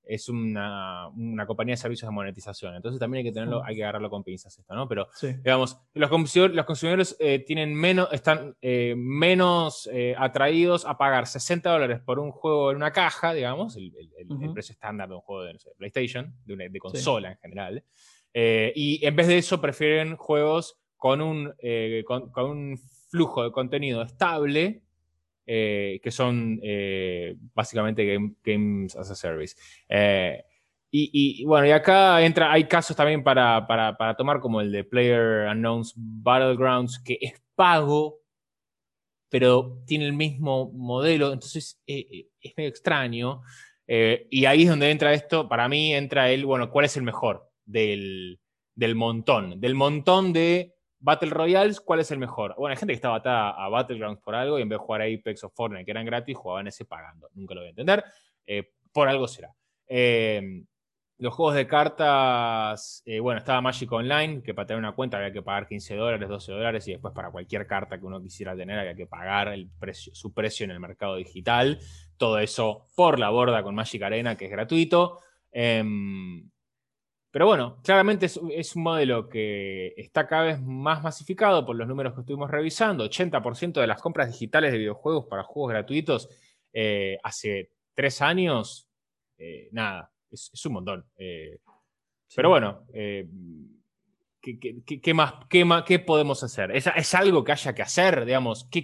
[0.08, 1.12] es una,
[1.46, 4.58] compañía de servicios de monetización, entonces también hay que tenerlo, hay que agarrarlo con pinzas
[4.58, 4.88] esto, ¿no?
[4.88, 11.28] Pero, digamos, los consumidores, los consumidores eh, tienen menos, están eh, menos atraídos a pagar
[11.28, 13.92] 60 dólares por un juego en una caja, digamos, el,
[14.54, 17.84] precio estándar de un juego de PlayStation, de, de consola en general,
[18.40, 22.80] eh, y en vez de eso prefieren juegos con un, eh, con, un
[23.10, 24.84] flujo de contenido estable,
[25.48, 26.62] eh, que son
[27.56, 28.06] básicamente
[28.44, 29.56] games as a service.
[30.92, 35.48] Y, bueno, y acá entra, hay casos también para, para, tomar como el de Player
[35.50, 38.20] Unknowns Battlegrounds, que es pago,
[39.30, 43.42] pero tiene el mismo modelo, entonces es medio extraño.
[43.88, 47.48] y ahí es donde entra esto, para mí entra el, bueno, ¿cuál es el mejor?
[47.68, 48.40] del,
[48.96, 49.60] montón.
[49.60, 52.56] Del montón de Battle Royales, ¿cuál es el mejor?
[52.58, 55.02] Bueno, hay gente que estaba atada a Battlegrounds por algo y en vez de jugar
[55.02, 57.30] a Apex o Fortnite, que eran gratis, jugaban ese pagando.
[57.34, 58.04] Nunca lo voy a entender.
[58.46, 59.54] Eh, por algo será.
[59.88, 60.64] Eh,
[61.20, 65.32] los juegos de cartas, eh, bueno, estaba Magic Online, que para tener una cuenta había
[65.32, 68.78] que pagar 15 dólares, 12 dólares, y después para cualquier carta que uno quisiera tener
[68.78, 71.80] había que pagar el precio, su precio en el mercado digital.
[72.18, 75.20] Todo eso por la borda con Magic Arena, que es gratuito.
[75.52, 76.48] Em,
[77.38, 82.16] pero bueno, claramente es, un modelo que está cada vez más masificado por los números
[82.16, 83.08] que estuvimos revisando.
[83.08, 86.30] 80% de las compras digitales de videojuegos para juegos gratuitos
[86.74, 88.90] eh, hace tres años,
[89.38, 91.06] eh, nada, es, un montón.
[91.16, 91.60] Eh,
[92.36, 92.88] pero bueno,
[94.42, 95.36] ¿qué, más,
[95.86, 96.72] qué, podemos hacer?
[96.76, 98.26] ¿Es, algo que haya que hacer?
[98.26, 98.84] Digamos, ¿qué,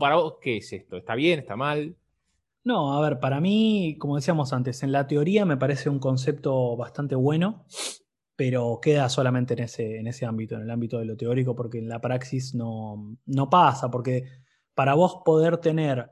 [0.00, 0.96] para vos qué es esto?
[0.96, 1.40] ¿Está bien?
[1.40, 1.94] ¿Está mal?
[2.64, 6.76] No, a ver, para mí, como decíamos antes, en la teoría me parece un concepto
[6.76, 7.66] bastante bueno,
[8.36, 11.78] pero queda solamente en ese, en ese ámbito, en el ámbito de lo teórico, porque
[11.78, 14.26] en la praxis no, no pasa, porque
[14.74, 16.08] para vos poder tener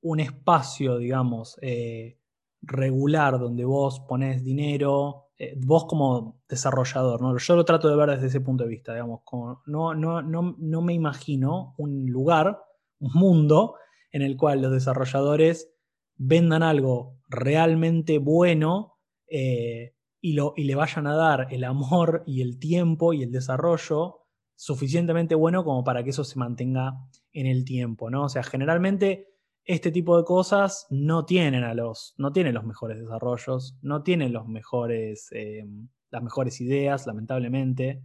[0.00, 2.18] un espacio, digamos, eh,
[2.62, 7.36] regular donde vos pones dinero, eh, vos como desarrollador, ¿no?
[7.36, 9.22] yo lo trato de ver desde ese punto de vista, digamos,
[9.66, 12.62] no, no, no, no me imagino un lugar,
[13.00, 13.74] un mundo
[14.12, 15.72] en el cual los desarrolladores
[16.18, 18.98] vendan algo realmente bueno
[19.28, 23.30] eh, y, lo, y le vayan a dar el amor y el tiempo y el
[23.30, 26.98] desarrollo suficientemente bueno como para que eso se mantenga
[27.32, 28.24] en el tiempo, ¿no?
[28.24, 29.28] O sea, generalmente
[29.64, 34.32] este tipo de cosas no tienen a los, no tienen los mejores desarrollos, no tienen
[34.32, 35.64] los mejores, eh,
[36.10, 38.02] las mejores ideas, lamentablemente.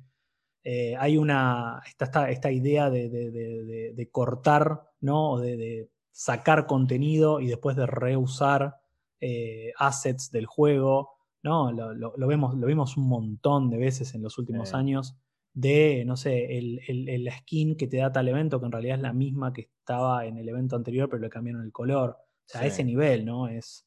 [0.64, 5.40] Eh, hay una, esta, esta idea de, de, cortar, ¿no?
[5.40, 8.78] de, sacar contenido y después de reusar
[9.20, 11.10] eh, assets del juego.
[11.42, 11.72] ¿no?
[11.72, 15.18] Lo, vemos, lo vimos un montón de veces en los últimos años
[15.54, 19.02] de, no sé, el, la skin que te da tal evento, que en realidad es
[19.02, 22.12] la misma que estaba en el evento anterior, pero le cambiaron el color.
[22.12, 23.48] O sea, a ese nivel, ¿no?
[23.48, 23.86] Es,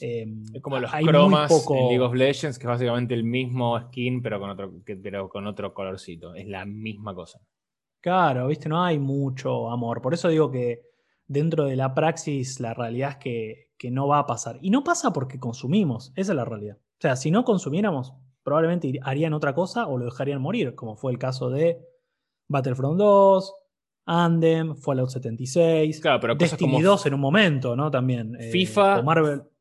[0.00, 4.40] em, como los cromas en League of Legends, que es básicamente el mismo skin, pero
[4.40, 6.34] con otro, pero con otro colorcito.
[6.34, 7.40] Es la misma cosa.
[8.00, 10.00] Claro, viste, no hay mucho amor.
[10.00, 10.82] Por eso digo que
[11.28, 13.16] dentro de la praxis la realidad es
[13.78, 14.58] que, no va a pasar.
[14.60, 16.78] Y no pasa porque consumimos, esa es la realidad.
[16.78, 18.12] O sea, si no consumiéramos,
[18.42, 21.78] probablemente harían otra cosa o lo dejarían morir, como fue el caso de
[22.48, 23.54] Battlefront 2,
[24.06, 27.90] Andem, Fallout 76, claro, pero Destiny 2 en un momento, ¿no?
[27.90, 28.34] También.
[28.40, 29.02] Eh, FIFA,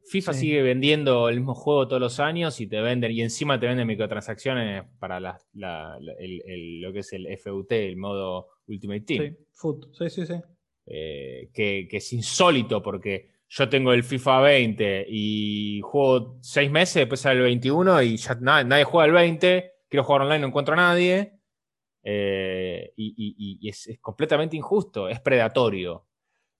[0.09, 0.39] FIFA Sí.
[0.39, 3.85] sigue vendiendo el mismo juego todos los años y te venden, y encima te venden
[3.85, 9.01] microtransacciones para la- la- la- el- el- lo que es el FUT, el modo Ultimate
[9.01, 9.35] Team.
[9.91, 10.33] Sí, sí, sí.
[10.87, 16.95] Eh, que, que es insólito porque yo tengo el FIFA 20 y juego seis meses,
[16.95, 20.47] después sale el 21 y ya na- nadie juega el 20, quiero jugar online, no
[20.47, 21.33] encuentro a nadie.
[22.03, 26.05] eh, y y- y es, es completamente injusto, es predatorio.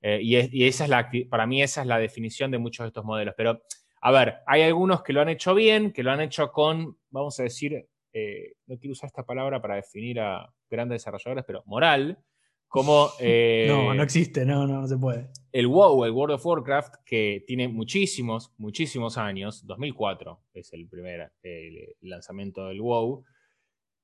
[0.02, 2.84] Eh, y, es- y esa es la, para mí esa es la definición de muchos
[2.84, 3.34] de estos modelos.
[3.38, 3.62] Pero,
[4.02, 7.40] a ver, hay algunos que lo han hecho bien, que lo han hecho con, vamos
[7.40, 12.20] a decir, eh, no quiero usar esta palabra para definir a grandes desarrolladores, pero moral,
[12.68, 13.10] como...
[13.20, 15.30] eh, No, no existe, no, no, no se puede.
[15.52, 21.32] el WoW, el World of Warcraft, que tiene muchísimos, muchísimos años, 2004 es el primer
[21.44, 23.24] eh, lanzamiento del WoW,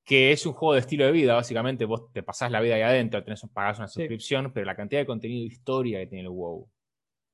[0.05, 2.81] que es un juego de estilo de vida, básicamente vos te pasás la vida ahí
[2.81, 4.01] adentro, tenés, pagás una Sí.
[4.01, 6.69] suscripción, pero la cantidad de contenido de historia que tiene el WoW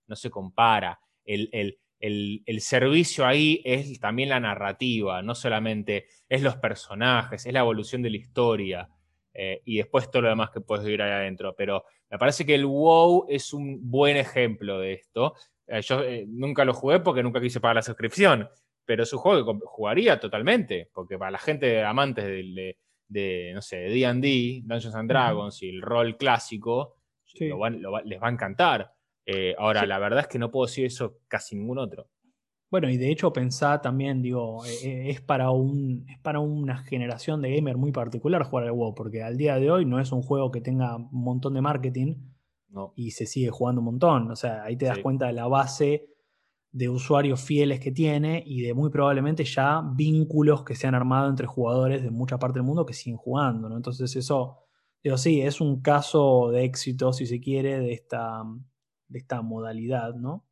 [0.07, 0.99] no se compara.
[1.25, 7.45] El, el- el- el servicio ahí es también la narrativa, no solamente es los personajes,
[7.45, 8.89] es la evolución de la historia
[9.33, 11.55] eh, y después todo lo demás que puedes vivir ahí adentro.
[11.55, 15.35] Pero me parece que el WoW es un buen ejemplo de esto.
[15.67, 18.49] Eh, yo eh, nunca lo jugué porque nunca quise pagar la suscripción,
[18.85, 22.75] pero es un juego que jugaría totalmente, porque para la gente amantes de,
[23.07, 27.47] de, no sé, de D&D, Dungeons and Dragons y el rol clásico, Sí.
[27.47, 28.91] lo van- lo va- les va a encantar.
[29.59, 29.85] Ahora, Sí.
[29.87, 32.07] la verdad es que no puedo decir eso casi ningún otro.
[32.71, 36.77] Bueno, y de hecho pensá también, digo, eh, eh, es para un, es para una
[36.77, 40.11] generación de gamer muy particular jugar al WoW, porque al día de hoy no es
[40.11, 42.15] un juego que tenga un montón de marketing
[42.69, 42.93] No.
[42.95, 44.29] y se sigue jugando un montón.
[44.31, 45.01] O sea, ahí te das Sí.
[45.01, 46.05] cuenta de la base
[46.71, 51.27] de usuarios fieles que tiene y de muy probablemente ya vínculos que se han armado
[51.27, 53.75] entre jugadores de mucha parte del mundo que siguen jugando, ¿no?
[53.77, 54.59] Entonces eso,
[55.03, 58.43] digo, sí, es un caso de éxito, si se quiere, de esta,
[59.07, 60.45] de esta modalidad, ¿no?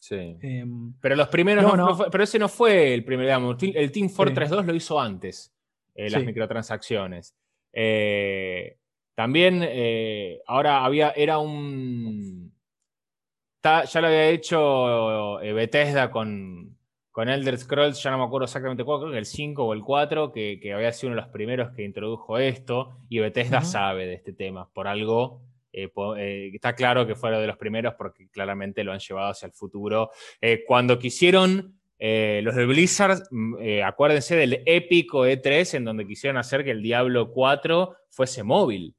[0.00, 0.36] Sí.
[0.40, 1.86] Em, Pero los primeros No, no, no.
[1.90, 3.56] no fue- pero ese no fue el primer, digamos.
[3.62, 5.54] El Team Fortress 2 lo hizo antes,
[5.94, 6.26] eh, las Sí.
[6.26, 7.36] microtransacciones.
[7.72, 8.76] Eh,
[9.14, 12.52] también eh, ahora había, era un.
[13.60, 16.76] ta- ya lo había hecho Bethesda con,
[17.12, 19.82] con Elder Scrolls, ya no me acuerdo exactamente cuál, creo que el 5 o el
[19.82, 24.06] 4, que, que había sido uno de los primeros que introdujo esto, y Bethesda sabe
[24.06, 25.42] de este tema, por algo.
[25.72, 29.46] Eh, eh, está claro que fueron de los primeros porque claramente lo han llevado hacia
[29.46, 30.10] el futuro.
[30.40, 36.64] Eh, cuando quisieron los de Blizzard, mm, acuérdense del épico E3 en donde quisieron hacer
[36.64, 38.94] que el Diablo 4 fuese móvil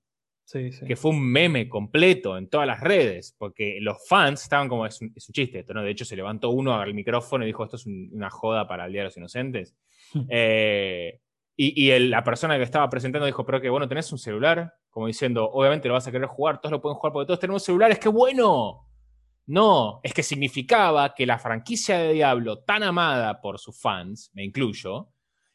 [0.46, 0.86] sí, sí.
[0.86, 5.02] que fue un meme completo en todas las redes, porque los fans estaban como, es
[5.02, 5.82] un, es un chiste esto, ¿no?
[5.82, 8.86] De hecho, se levantó uno al micrófono y dijo, esto es un- una joda para
[8.86, 9.76] el Día de los Inocentes.
[11.56, 15.50] Y la persona que estaba presentando dijo, pero que bueno, tenés un celular, como diciendo,
[15.52, 18.10] obviamente lo vas a querer jugar, todos lo pueden jugar porque todos tenemos celulares, ¡qué
[18.10, 18.88] bueno!
[19.46, 24.44] No, es que significaba que la franquicia de Diablo, tan amada por sus fans, me
[24.44, 25.10] incluyo,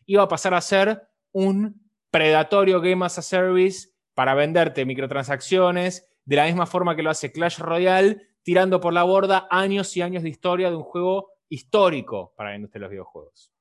[0.05, 6.36] iba a pasar a ser un predatorio Game as a Service para venderte microtransacciones de
[6.36, 10.22] la misma forma que lo hace Clash Royale, tirando por la borda años y años
[10.22, 13.56] de historia de un juego histórico para la industria de los videojuegos.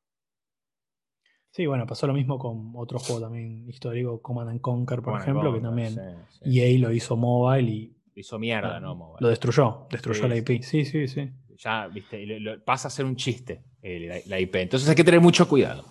[1.56, 5.22] Sí, bueno, pasó lo mismo con otro juego también histórico, Command and Conquer, por Command
[5.24, 6.02] ejemplo, que también sí,
[6.52, 6.60] sí.
[6.60, 8.94] EA lo hizo mobile y Hizo mierda, ¿no?
[8.94, 9.20] Mobile?
[9.22, 10.36] lo destruyó, destruyó Sí, la.
[10.36, 10.62] IP.
[10.62, 11.32] Sí, sí, sí.
[11.58, 14.56] Ya, viste, lo- lo- pasa a ser un chiste eh, la, la IP.
[14.64, 15.86] Entonces hay que tener mucho cuidado.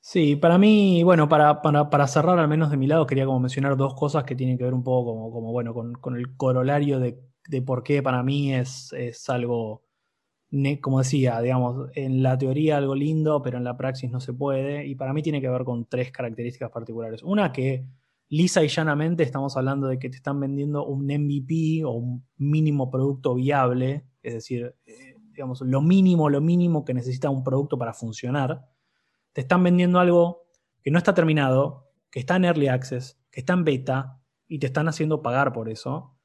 [0.00, 3.38] Sí, para mí, bueno, para, para, para cerrar al menos de mi lado, quería como
[3.38, 6.36] mencionar dos cosas que tienen que ver un poco como, como bueno, con, con el
[6.36, 9.84] corolario de, de por qué para mí es, es algo,
[10.80, 14.86] como decía, digamos, en la teoría algo lindo, pero en la praxis no se puede.
[14.86, 17.22] Y para mí tiene que ver con tres características particulares.
[17.22, 17.86] Una que
[18.28, 22.90] lisa y llanamente estamos hablando de que te están vendiendo un MVP o un mínimo
[22.90, 27.94] producto viable, es decir, eh, digamos, lo mínimo, lo mínimo que necesita un producto para
[27.94, 28.66] funcionar
[29.38, 30.48] te están vendiendo algo
[30.82, 34.66] que no está terminado, que está en early access, que está en beta y te
[34.66, 36.17] están haciendo pagar por eso.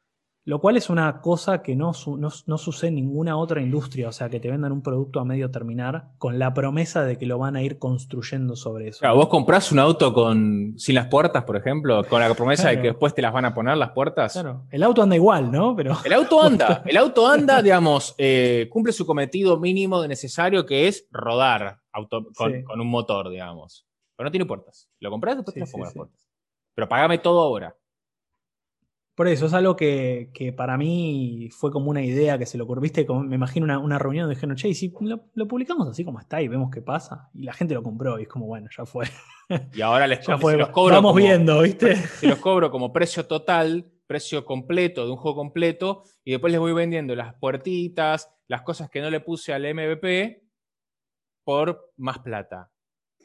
[0.46, 4.10] Lo cual es una cosa que no, su- no- no sucede en ninguna otra industria,
[4.10, 7.26] o sea, que te vendan un producto a medio terminar con la promesa de que
[7.26, 9.00] lo van a ir construyendo sobre eso.
[9.00, 12.82] Claro, vos comprás un auto con, sin las puertas, por ejemplo, con la promesa de
[12.82, 14.34] que después te las van a poner las puertas.
[14.34, 15.76] Claro, el auto anda igual, ¿no?
[15.78, 20.66] Pero El auto anda, el auto anda, digamos, eh, cumple su cometido mínimo de necesario
[20.66, 22.64] que es rodar auto, con, Sí.
[22.64, 23.88] con un motor, digamos.
[24.18, 24.90] Pero no tiene puertas.
[25.00, 26.20] Lo comprás después Sí, te las sí, pongo las puertas.
[26.76, 27.76] Pero pagame todo ahora.
[29.16, 32.64] Por eso es algo que, que para mí fue como una idea que se le
[32.64, 32.82] ocurrió.
[32.82, 35.88] Viste, Como- me imagino una, una reunión de dijeron, che, y si lo, lo publicamos
[35.88, 37.30] así como está y vemos qué pasa.
[37.34, 39.06] Y la gente lo compró y es como, bueno, ya fue.
[39.74, 40.58] Y ahora les Ya fue.
[40.58, 41.96] los cobro Vamos como- viendo, ¿viste?
[41.96, 46.60] Si los cobro como precio total, precio completo de un juego completo, y después les
[46.60, 50.44] voy vendiendo las puertitas, las cosas que no le puse al MVP
[51.46, 52.72] por más plata.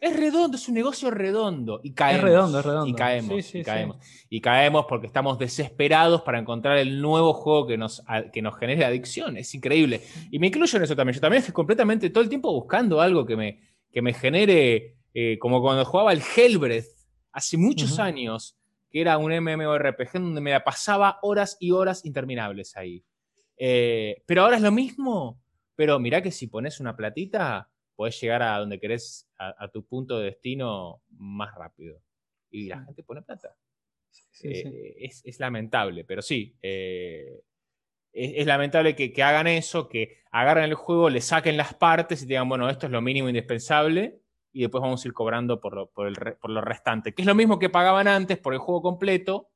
[0.01, 1.81] Es redondo, es un negocio redondo.
[1.83, 2.19] Y caemos.
[2.19, 2.89] Es redondo, es redondo.
[2.89, 3.55] Y caemos.
[3.55, 3.97] y, caemos.
[4.31, 8.85] y caemos porque estamos desesperados para encontrar el nuevo juego que nos, que nos genere
[8.85, 9.37] adicción.
[9.37, 10.03] Es increíble.
[10.31, 11.15] Y me incluyo en eso también.
[11.15, 15.39] Yo también estoy completamente todo el tiempo buscando algo que me, que me genere, eh,
[15.41, 16.87] como cuando jugaba el Hellbreath
[17.33, 18.57] hace muchos años,
[18.91, 23.05] que era un MMORPG donde me pasaba horas y horas interminables ahí.
[23.57, 25.41] Eh, pero ahora es lo mismo.
[25.75, 27.69] Pero mirá que si pones una platita,
[27.99, 32.01] podés llegar a donde querés, a, tu punto de destino más rápido.
[32.49, 33.57] Y la gente pone plata.
[34.45, 36.57] Eh, es, lamentable, pero sí.
[36.63, 37.43] Eh,
[38.13, 42.49] es, lamentable que, hagan eso, que agarren el juego, le saquen las partes y digan,
[42.49, 44.21] bueno, esto es lo mínimo indispensable
[44.53, 47.15] y después vamos a ir cobrando por lo, por, lo restante.
[47.15, 49.51] Que es lo mismo que pagaban antes por el juego completo,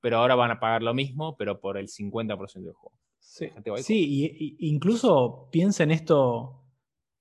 [0.00, 2.98] pero ahora van a pagar lo mismo, pero por el 50% del juego.
[3.20, 6.65] Sí, sí y, incluso piensa en esto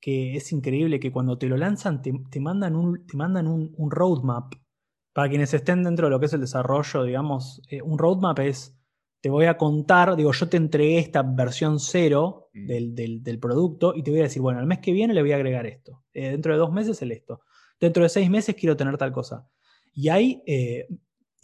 [0.05, 4.53] que es increíble, que cuando te lo lanzan te, mandan, un, te mandan un, roadmap.
[5.11, 8.77] Para quienes estén dentro de lo que es el desarrollo, digamos, eh, un roadmap es,
[9.19, 12.67] te voy a contar, digo, yo te entregué esta versión cero mm.
[12.67, 15.37] del, producto y te voy a decir, bueno, el mes que viene le voy a
[15.37, 16.03] agregar esto.
[16.13, 17.41] Eh, dentro de dos meses el esto.
[17.79, 19.49] Dentro de seis meses quiero tener tal cosa.
[19.91, 20.85] Y hay eh,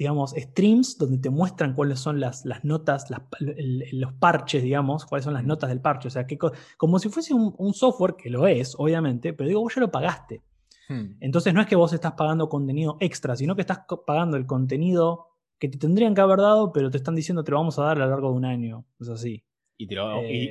[0.01, 3.05] digamos, streams donde te muestran cuáles son las, las notas,
[3.39, 6.07] los parches, digamos, cuáles son las notas del parche.
[6.07, 6.39] O sea, que
[6.75, 10.41] como si fuese un, software, que lo es, obviamente, pero digo, vos ya lo pagaste.
[10.89, 11.17] Hmm.
[11.19, 15.27] Entonces no es que vos estás pagando contenido extra, sino que estás pagando el contenido
[15.59, 17.97] que te tendrían que haber dado, pero te están diciendo te lo vamos a dar
[17.97, 18.87] a lo largo de un año.
[18.99, 19.43] Es así.
[19.77, 19.85] Y,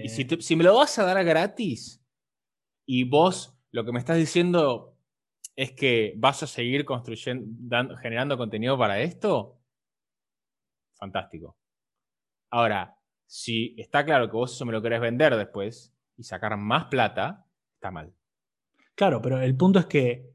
[0.08, 2.00] si, eh, si me lo vas a dar gratis
[2.86, 4.89] y vos lo que me estás diciendo
[5.56, 9.60] es que vas a seguir construyendo, generando contenido para esto,
[10.92, 11.56] fantástico.
[12.50, 12.96] Ahora,
[13.26, 17.46] si está claro que vos eso me lo querés vender después y sacar más plata,
[17.74, 18.12] está mal.
[18.94, 20.30] Claro, pero el punto es que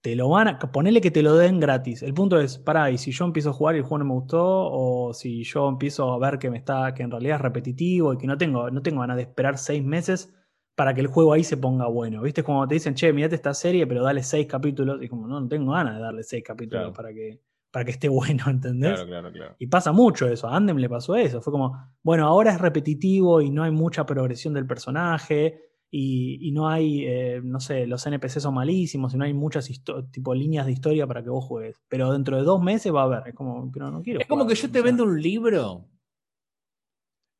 [0.00, 0.58] te lo van a.
[0.58, 2.02] Ponele que te lo den gratis.
[2.02, 4.14] El punto es, pará, y si yo empiezo a jugar y el juego no me
[4.14, 8.12] gustó, o si yo empiezo a ver que me está, que en realidad es repetitivo
[8.12, 10.32] y que no tengo, no tengo ganas de esperar seis meses
[10.76, 12.22] para que el juego ahí se ponga bueno.
[12.22, 12.44] ¿Viste?
[12.44, 15.02] Como te dicen, che, mirate esta serie, pero dale seis capítulos.
[15.02, 18.08] Y como, no, no tengo ganas de darle seis capítulos para, que, para que esté
[18.10, 18.92] bueno, ¿entendés?
[18.92, 19.56] Claro, claro, claro.
[19.58, 20.46] Y pasa mucho eso.
[20.48, 21.40] A Andem le pasó eso.
[21.40, 25.62] Fue como, bueno, ahora es repetitivo y no hay mucha progresión del personaje.
[25.90, 29.70] Y, no hay, eh, no sé, los NPC son malísimos y no hay muchas
[30.10, 31.80] tipo líneas de historia para que vos juegues.
[31.88, 33.28] Pero dentro de dos meses va a haber.
[33.28, 34.20] Es como, pero no quiero.
[34.20, 35.86] Es como que yo te vendo un libro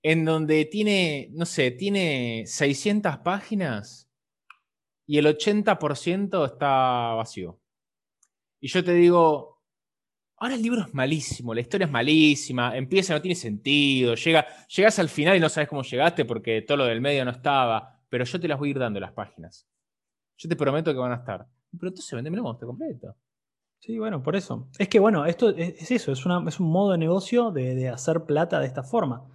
[0.08, 4.08] en donde tiene, no sé, tiene 600 páginas
[5.04, 7.58] y el 80% está vacío.
[8.60, 9.64] Y yo te digo,
[10.36, 14.96] ahora el libro es malísimo, la historia es malísima, empieza, no tiene sentido, llega, llegas
[15.00, 18.24] al final y no sabes cómo llegaste porque todo lo del medio no estaba, pero
[18.24, 19.66] yo te las voy a ir dando las páginas.
[20.36, 21.48] Yo te prometo que van a estar.
[21.72, 23.16] Pero entonces vendeme el monstruo completo.
[23.80, 24.68] Sí, bueno, por eso.
[24.78, 28.60] Es que bueno, esto es, eso, es, es, un modo de negocio de hacer plata
[28.60, 29.32] de esta forma.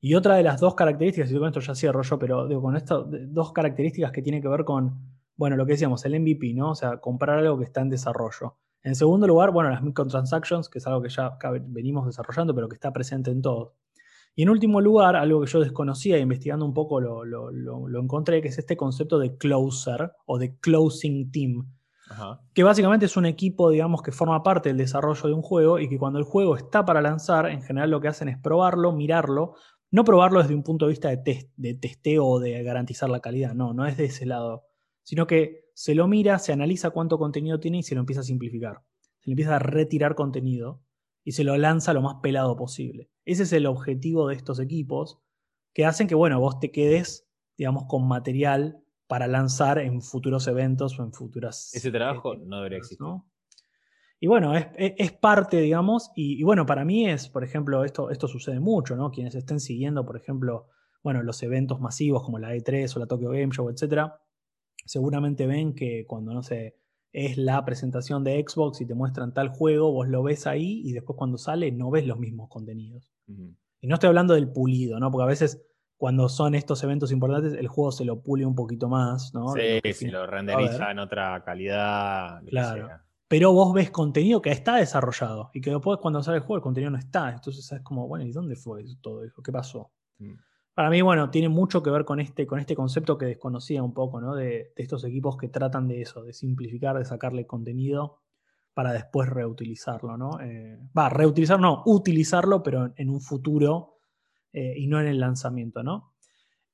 [0.00, 2.76] Y otra de las dos características, y con esto ya cierro yo, pero digo, con
[2.76, 4.98] estas dos características que tienen que ver con,
[5.36, 6.70] bueno, lo que decíamos, el MVP, ¿no?
[6.70, 8.56] O sea, comprar algo que está en desarrollo.
[8.82, 11.36] En segundo lugar, bueno, las microtransactions, que es algo que ya
[11.66, 13.74] venimos desarrollando, pero que está presente en todo.
[14.34, 18.48] Y en último lugar, algo que yo desconocía investigando un poco lo, lo, encontré, que
[18.48, 21.66] es este concepto de closer o de closing team.
[22.54, 25.88] Que básicamente es un equipo, digamos, que forma parte del desarrollo de un juego y
[25.88, 29.54] que cuando el juego está para lanzar, en general lo que hacen es probarlo, mirarlo,
[29.90, 33.54] no probarlo desde un punto de vista de, de testeo o de garantizar la calidad,
[33.54, 34.64] no, no es de ese lado,
[35.02, 38.24] sino que se lo mira, se analiza cuánto contenido tiene y se lo empieza a
[38.24, 38.82] simplificar.
[39.20, 40.82] Se le empieza a retirar contenido
[41.24, 43.10] y se lo lanza lo más pelado posible.
[43.24, 45.18] Ese es el objetivo de estos equipos
[45.72, 50.98] que hacen que, bueno, vos te quedes, digamos, con material para lanzar en futuros eventos
[50.98, 51.74] o en futuras...
[51.74, 53.00] Ese trabajo no debería existir.
[53.00, 53.29] ¿no?
[54.22, 58.60] Y bueno, es, parte, digamos, y, bueno, para mí es, por ejemplo, esto, esto sucede
[58.60, 59.10] mucho, ¿no?
[59.10, 60.68] Quienes estén siguiendo, por ejemplo,
[61.02, 64.20] bueno, los eventos masivos como la E3 o la Tokyo Game Show, etcétera,
[64.84, 66.76] seguramente ven que cuando, no sé,
[67.12, 70.92] es la presentación de Xbox y te muestran tal juego, vos lo ves ahí y
[70.92, 73.10] después cuando sale no ves los mismos contenidos.
[73.26, 75.10] Y no estoy hablando del pulido, ¿no?
[75.10, 75.66] Porque a veces
[75.96, 79.54] cuando son estos eventos importantes, el juego se lo pule un poquito más, ¿no?
[79.54, 82.42] Sí, si lo renderiza en otra calidad.
[82.44, 83.00] Claro
[83.30, 86.62] pero vos ves contenido que está desarrollado y que después cuando sale el juego el
[86.62, 87.30] contenido no está.
[87.30, 89.40] Entonces es como, bueno, ¿y dónde fue todo eso?
[89.40, 89.92] ¿Qué pasó?
[90.18, 90.34] Mm.
[90.74, 93.94] Para mí, bueno, tiene mucho que ver con este, con este concepto que desconocía un
[93.94, 94.34] poco, ¿no?
[94.34, 98.18] De, estos equipos que tratan de eso, de simplificar, de sacarle contenido
[98.74, 100.40] para después reutilizarlo, ¿no?
[100.40, 104.00] Eh, va, reutilizarlo, no, utilizarlo, pero en, un futuro
[104.52, 106.14] eh, y no en el lanzamiento, ¿no?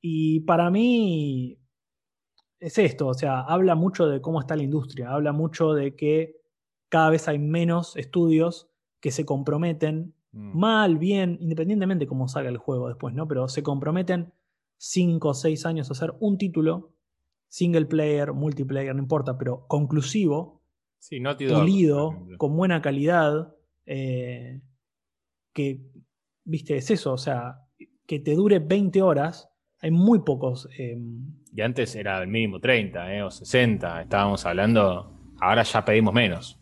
[0.00, 1.60] Y para mí
[2.58, 6.45] es esto, o sea, habla mucho de cómo está la industria, habla mucho de que
[6.88, 8.68] cada vez hay menos estudios
[9.00, 10.58] que se comprometen mm.
[10.58, 13.26] mal, bien, independientemente de cómo salga el juego después, ¿no?
[13.28, 14.32] Pero se comprometen
[14.78, 16.92] 5 o 6 años a hacer un título,
[17.48, 20.62] single player, multiplayer, no importa, pero conclusivo,
[20.98, 23.54] sí, no pulido, con buena calidad,
[23.86, 24.60] eh,
[25.52, 25.80] que,
[26.44, 27.62] viste, es eso, o sea,
[28.06, 29.48] que te dure 20 horas,
[29.80, 30.68] hay muy pocos.
[30.76, 36.12] Em, y antes era el mínimo 30 eh, o 60, estábamos hablando, ahora ya pedimos
[36.12, 36.60] menos.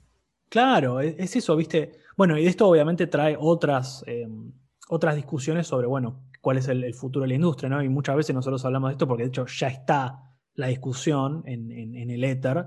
[0.54, 1.98] Claro, e, es, eso, viste.
[2.16, 4.52] Bueno, y esto obviamente trae otras, em,
[4.88, 7.82] otras discusiones sobre, bueno, cuál es el, futuro de la industria, ¿no?
[7.82, 10.20] Y muchas veces nosotros hablamos de esto porque de hecho ya está
[10.54, 12.66] la discusión en, en el éter,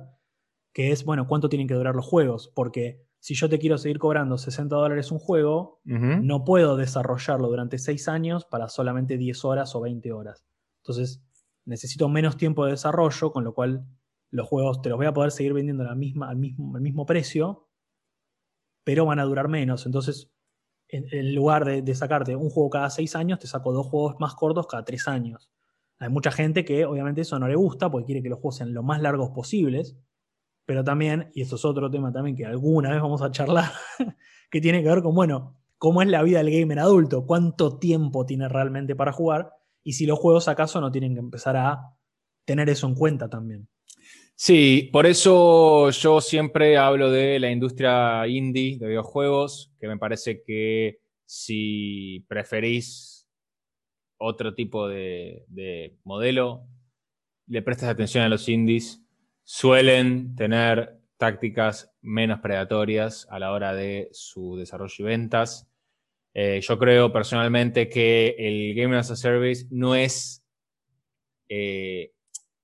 [0.74, 2.52] que es, bueno, ¿cuánto tienen que durar los juegos?
[2.54, 7.78] Porque si yo te quiero seguir cobrando 60 dólares un juego, no puedo desarrollarlo durante
[7.78, 10.46] 6 años para solamente 10 horas o 20 horas.
[10.82, 11.24] Entonces,
[11.64, 13.86] necesito menos tiempo de desarrollo, con lo cual
[14.30, 16.28] los juegos te los voy a poder seguir vendiendo al, mismo,
[16.82, 17.67] mismo precio,
[18.88, 19.86] pero van a durar menos.
[19.86, 20.32] Entonces,
[20.88, 24.34] en, lugar de, de, sacarte un juego cada 6 años, te saco dos juegos más
[24.36, 25.50] cortos cada 3 años.
[26.00, 28.74] Hay mucha gente que obviamente eso no le gusta porque quiere que los juegos sean
[28.74, 29.98] lo más largos posibles
[30.68, 33.72] pero también, y esto es otro tema también que alguna vez vamos a charlar,
[34.52, 38.26] que tiene que ver con, bueno, cómo es la vida del gamer adulto, cuánto tiempo
[38.26, 41.96] tiene realmente para jugar, y si los juegos acaso no tienen que empezar a
[42.44, 43.70] tener eso en cuenta también.
[44.40, 50.44] Sí, por eso yo siempre hablo de la industria indie de videojuegos, que me parece
[50.44, 53.28] que si preferís
[54.18, 56.68] otro tipo de, de modelo,
[57.48, 59.02] le prestas atención a los indies
[59.44, 65.68] suelen tener tácticas menos predatorias a la hora de su desarrollo y ventas.
[66.36, 70.46] Eh, yo creo personalmente que el Game as a Service no es
[71.50, 72.12] eh,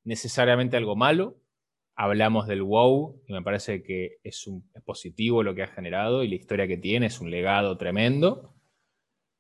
[0.03, 1.39] necesariamente algo malo.
[1.95, 6.27] Hablamos del WoW y me parece que es, un, positivo lo que ha generado y
[6.27, 8.53] la historia que tiene es un legado tremendo.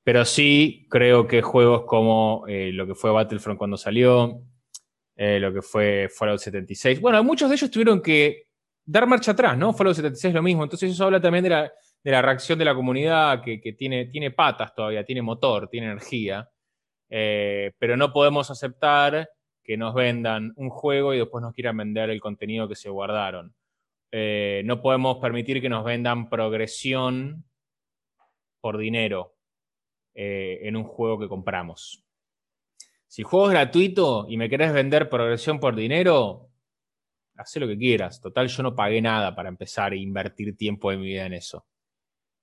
[0.03, 4.41] Pero sí creo que juegos como eh, lo que fue Battlefront cuando salió,
[5.15, 6.99] eh, lo que fue Fallout 76.
[6.99, 8.47] Bueno, muchos de ellos tuvieron que
[8.85, 9.73] dar marcha atrás, ¿no?
[9.73, 10.63] Fallout 76 es lo mismo.
[10.63, 11.71] Entonces eso habla también de la,
[12.03, 16.49] de la reacción de la comunidad que, tiene, tiene, patas todavía, tiene motor, tiene energía.
[17.09, 19.29] Eh, pero no podemos aceptar
[19.63, 23.55] que nos vendan un juego y después nos quieran vender el contenido que se guardaron.
[24.11, 27.45] Eh, no podemos permitir que nos vendan progresión
[28.61, 29.35] por dinero
[30.15, 32.03] en un juego que compramos.
[33.13, 36.49] Si el juego es gratuito y me querés vender progresión por dinero,
[37.37, 38.19] haz lo que quieras.
[38.19, 41.67] Total, yo no pagué nada para empezar e invertir tiempo de mi vida en eso.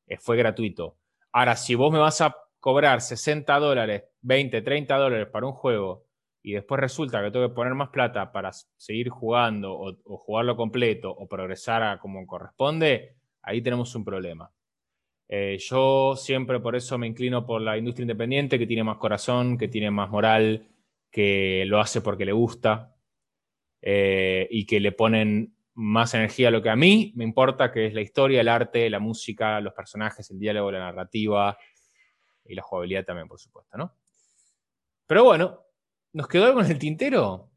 [0.07, 0.97] Eh, fue gratuito.
[1.33, 6.07] Ahora, si vos me vas a cobrar 60 dólares, 20, 30 dólares para un juego
[6.43, 11.11] y después resulta que tengo que poner más plata para seguir jugando o, jugarlo completo
[11.11, 14.51] o progresar a como corresponde, ahí tenemos un problema.
[15.29, 19.59] Eh, yo siempre por eso me inclino por la industria independiente, que tiene más corazón,
[19.59, 20.69] que tiene más moral,
[21.11, 22.97] que lo hace porque le gusta
[23.83, 27.87] eh, y que le ponen más energía a lo que a mí me importa, que
[27.87, 31.57] es la historia, el arte, la música, los personajes, el diálogo, la narrativa
[32.45, 33.95] y la jugabilidad también, por supuesto, ¿no?
[35.07, 35.70] Pero bueno,
[36.13, 37.51] ¿nos quedó algo en el tintero?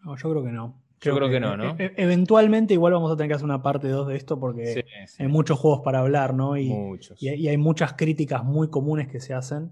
[0.00, 0.82] No, yo creo que no.
[1.00, 1.76] Yo creo que, no, ¿no?
[1.78, 4.84] E-, e-, eventualmente igual vamos a tener que hacer una parte 2 de esto porque
[5.18, 6.56] hay muchos juegos para hablar, ¿no?
[6.56, 7.22] Y, muchos.
[7.22, 9.70] Y, hay muchas críticas muy comunes que se hacen.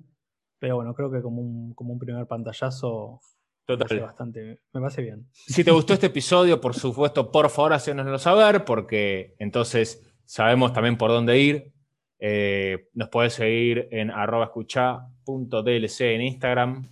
[0.58, 3.20] Pero bueno, creo que como un, como un primer pantallazo
[3.64, 3.88] Total.
[3.96, 5.28] Me bastante, me parece bien.
[5.32, 10.96] Si te gustó este episodio, por supuesto, por favor, hacénoslo saber, porque entonces sabemos también
[10.96, 11.72] por dónde ir.
[12.18, 16.88] Eh, nos puedes seguir en arroba escucha.dlc en Instagram,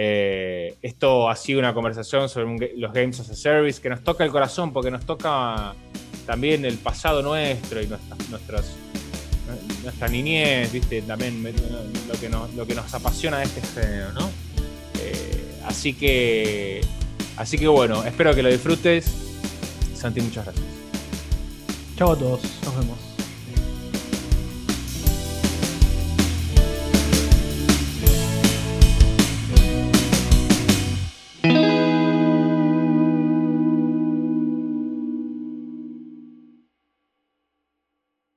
[0.00, 4.22] eh, esto ha sido una conversación sobre los Games as a Service que nos toca
[4.22, 5.74] el corazón porque nos toca
[6.24, 8.76] también el pasado nuestro y nuestras,
[9.82, 11.02] nuestra niñez, ¿viste?
[11.02, 14.30] También lo que, nos, apasiona de este género, ¿no?
[15.02, 16.80] Eh, así que,
[17.36, 19.12] así que bueno, espero que lo disfrutes.
[19.96, 20.66] Santi, muchas gracias.
[21.96, 23.07] Chao a todos, nos vemos.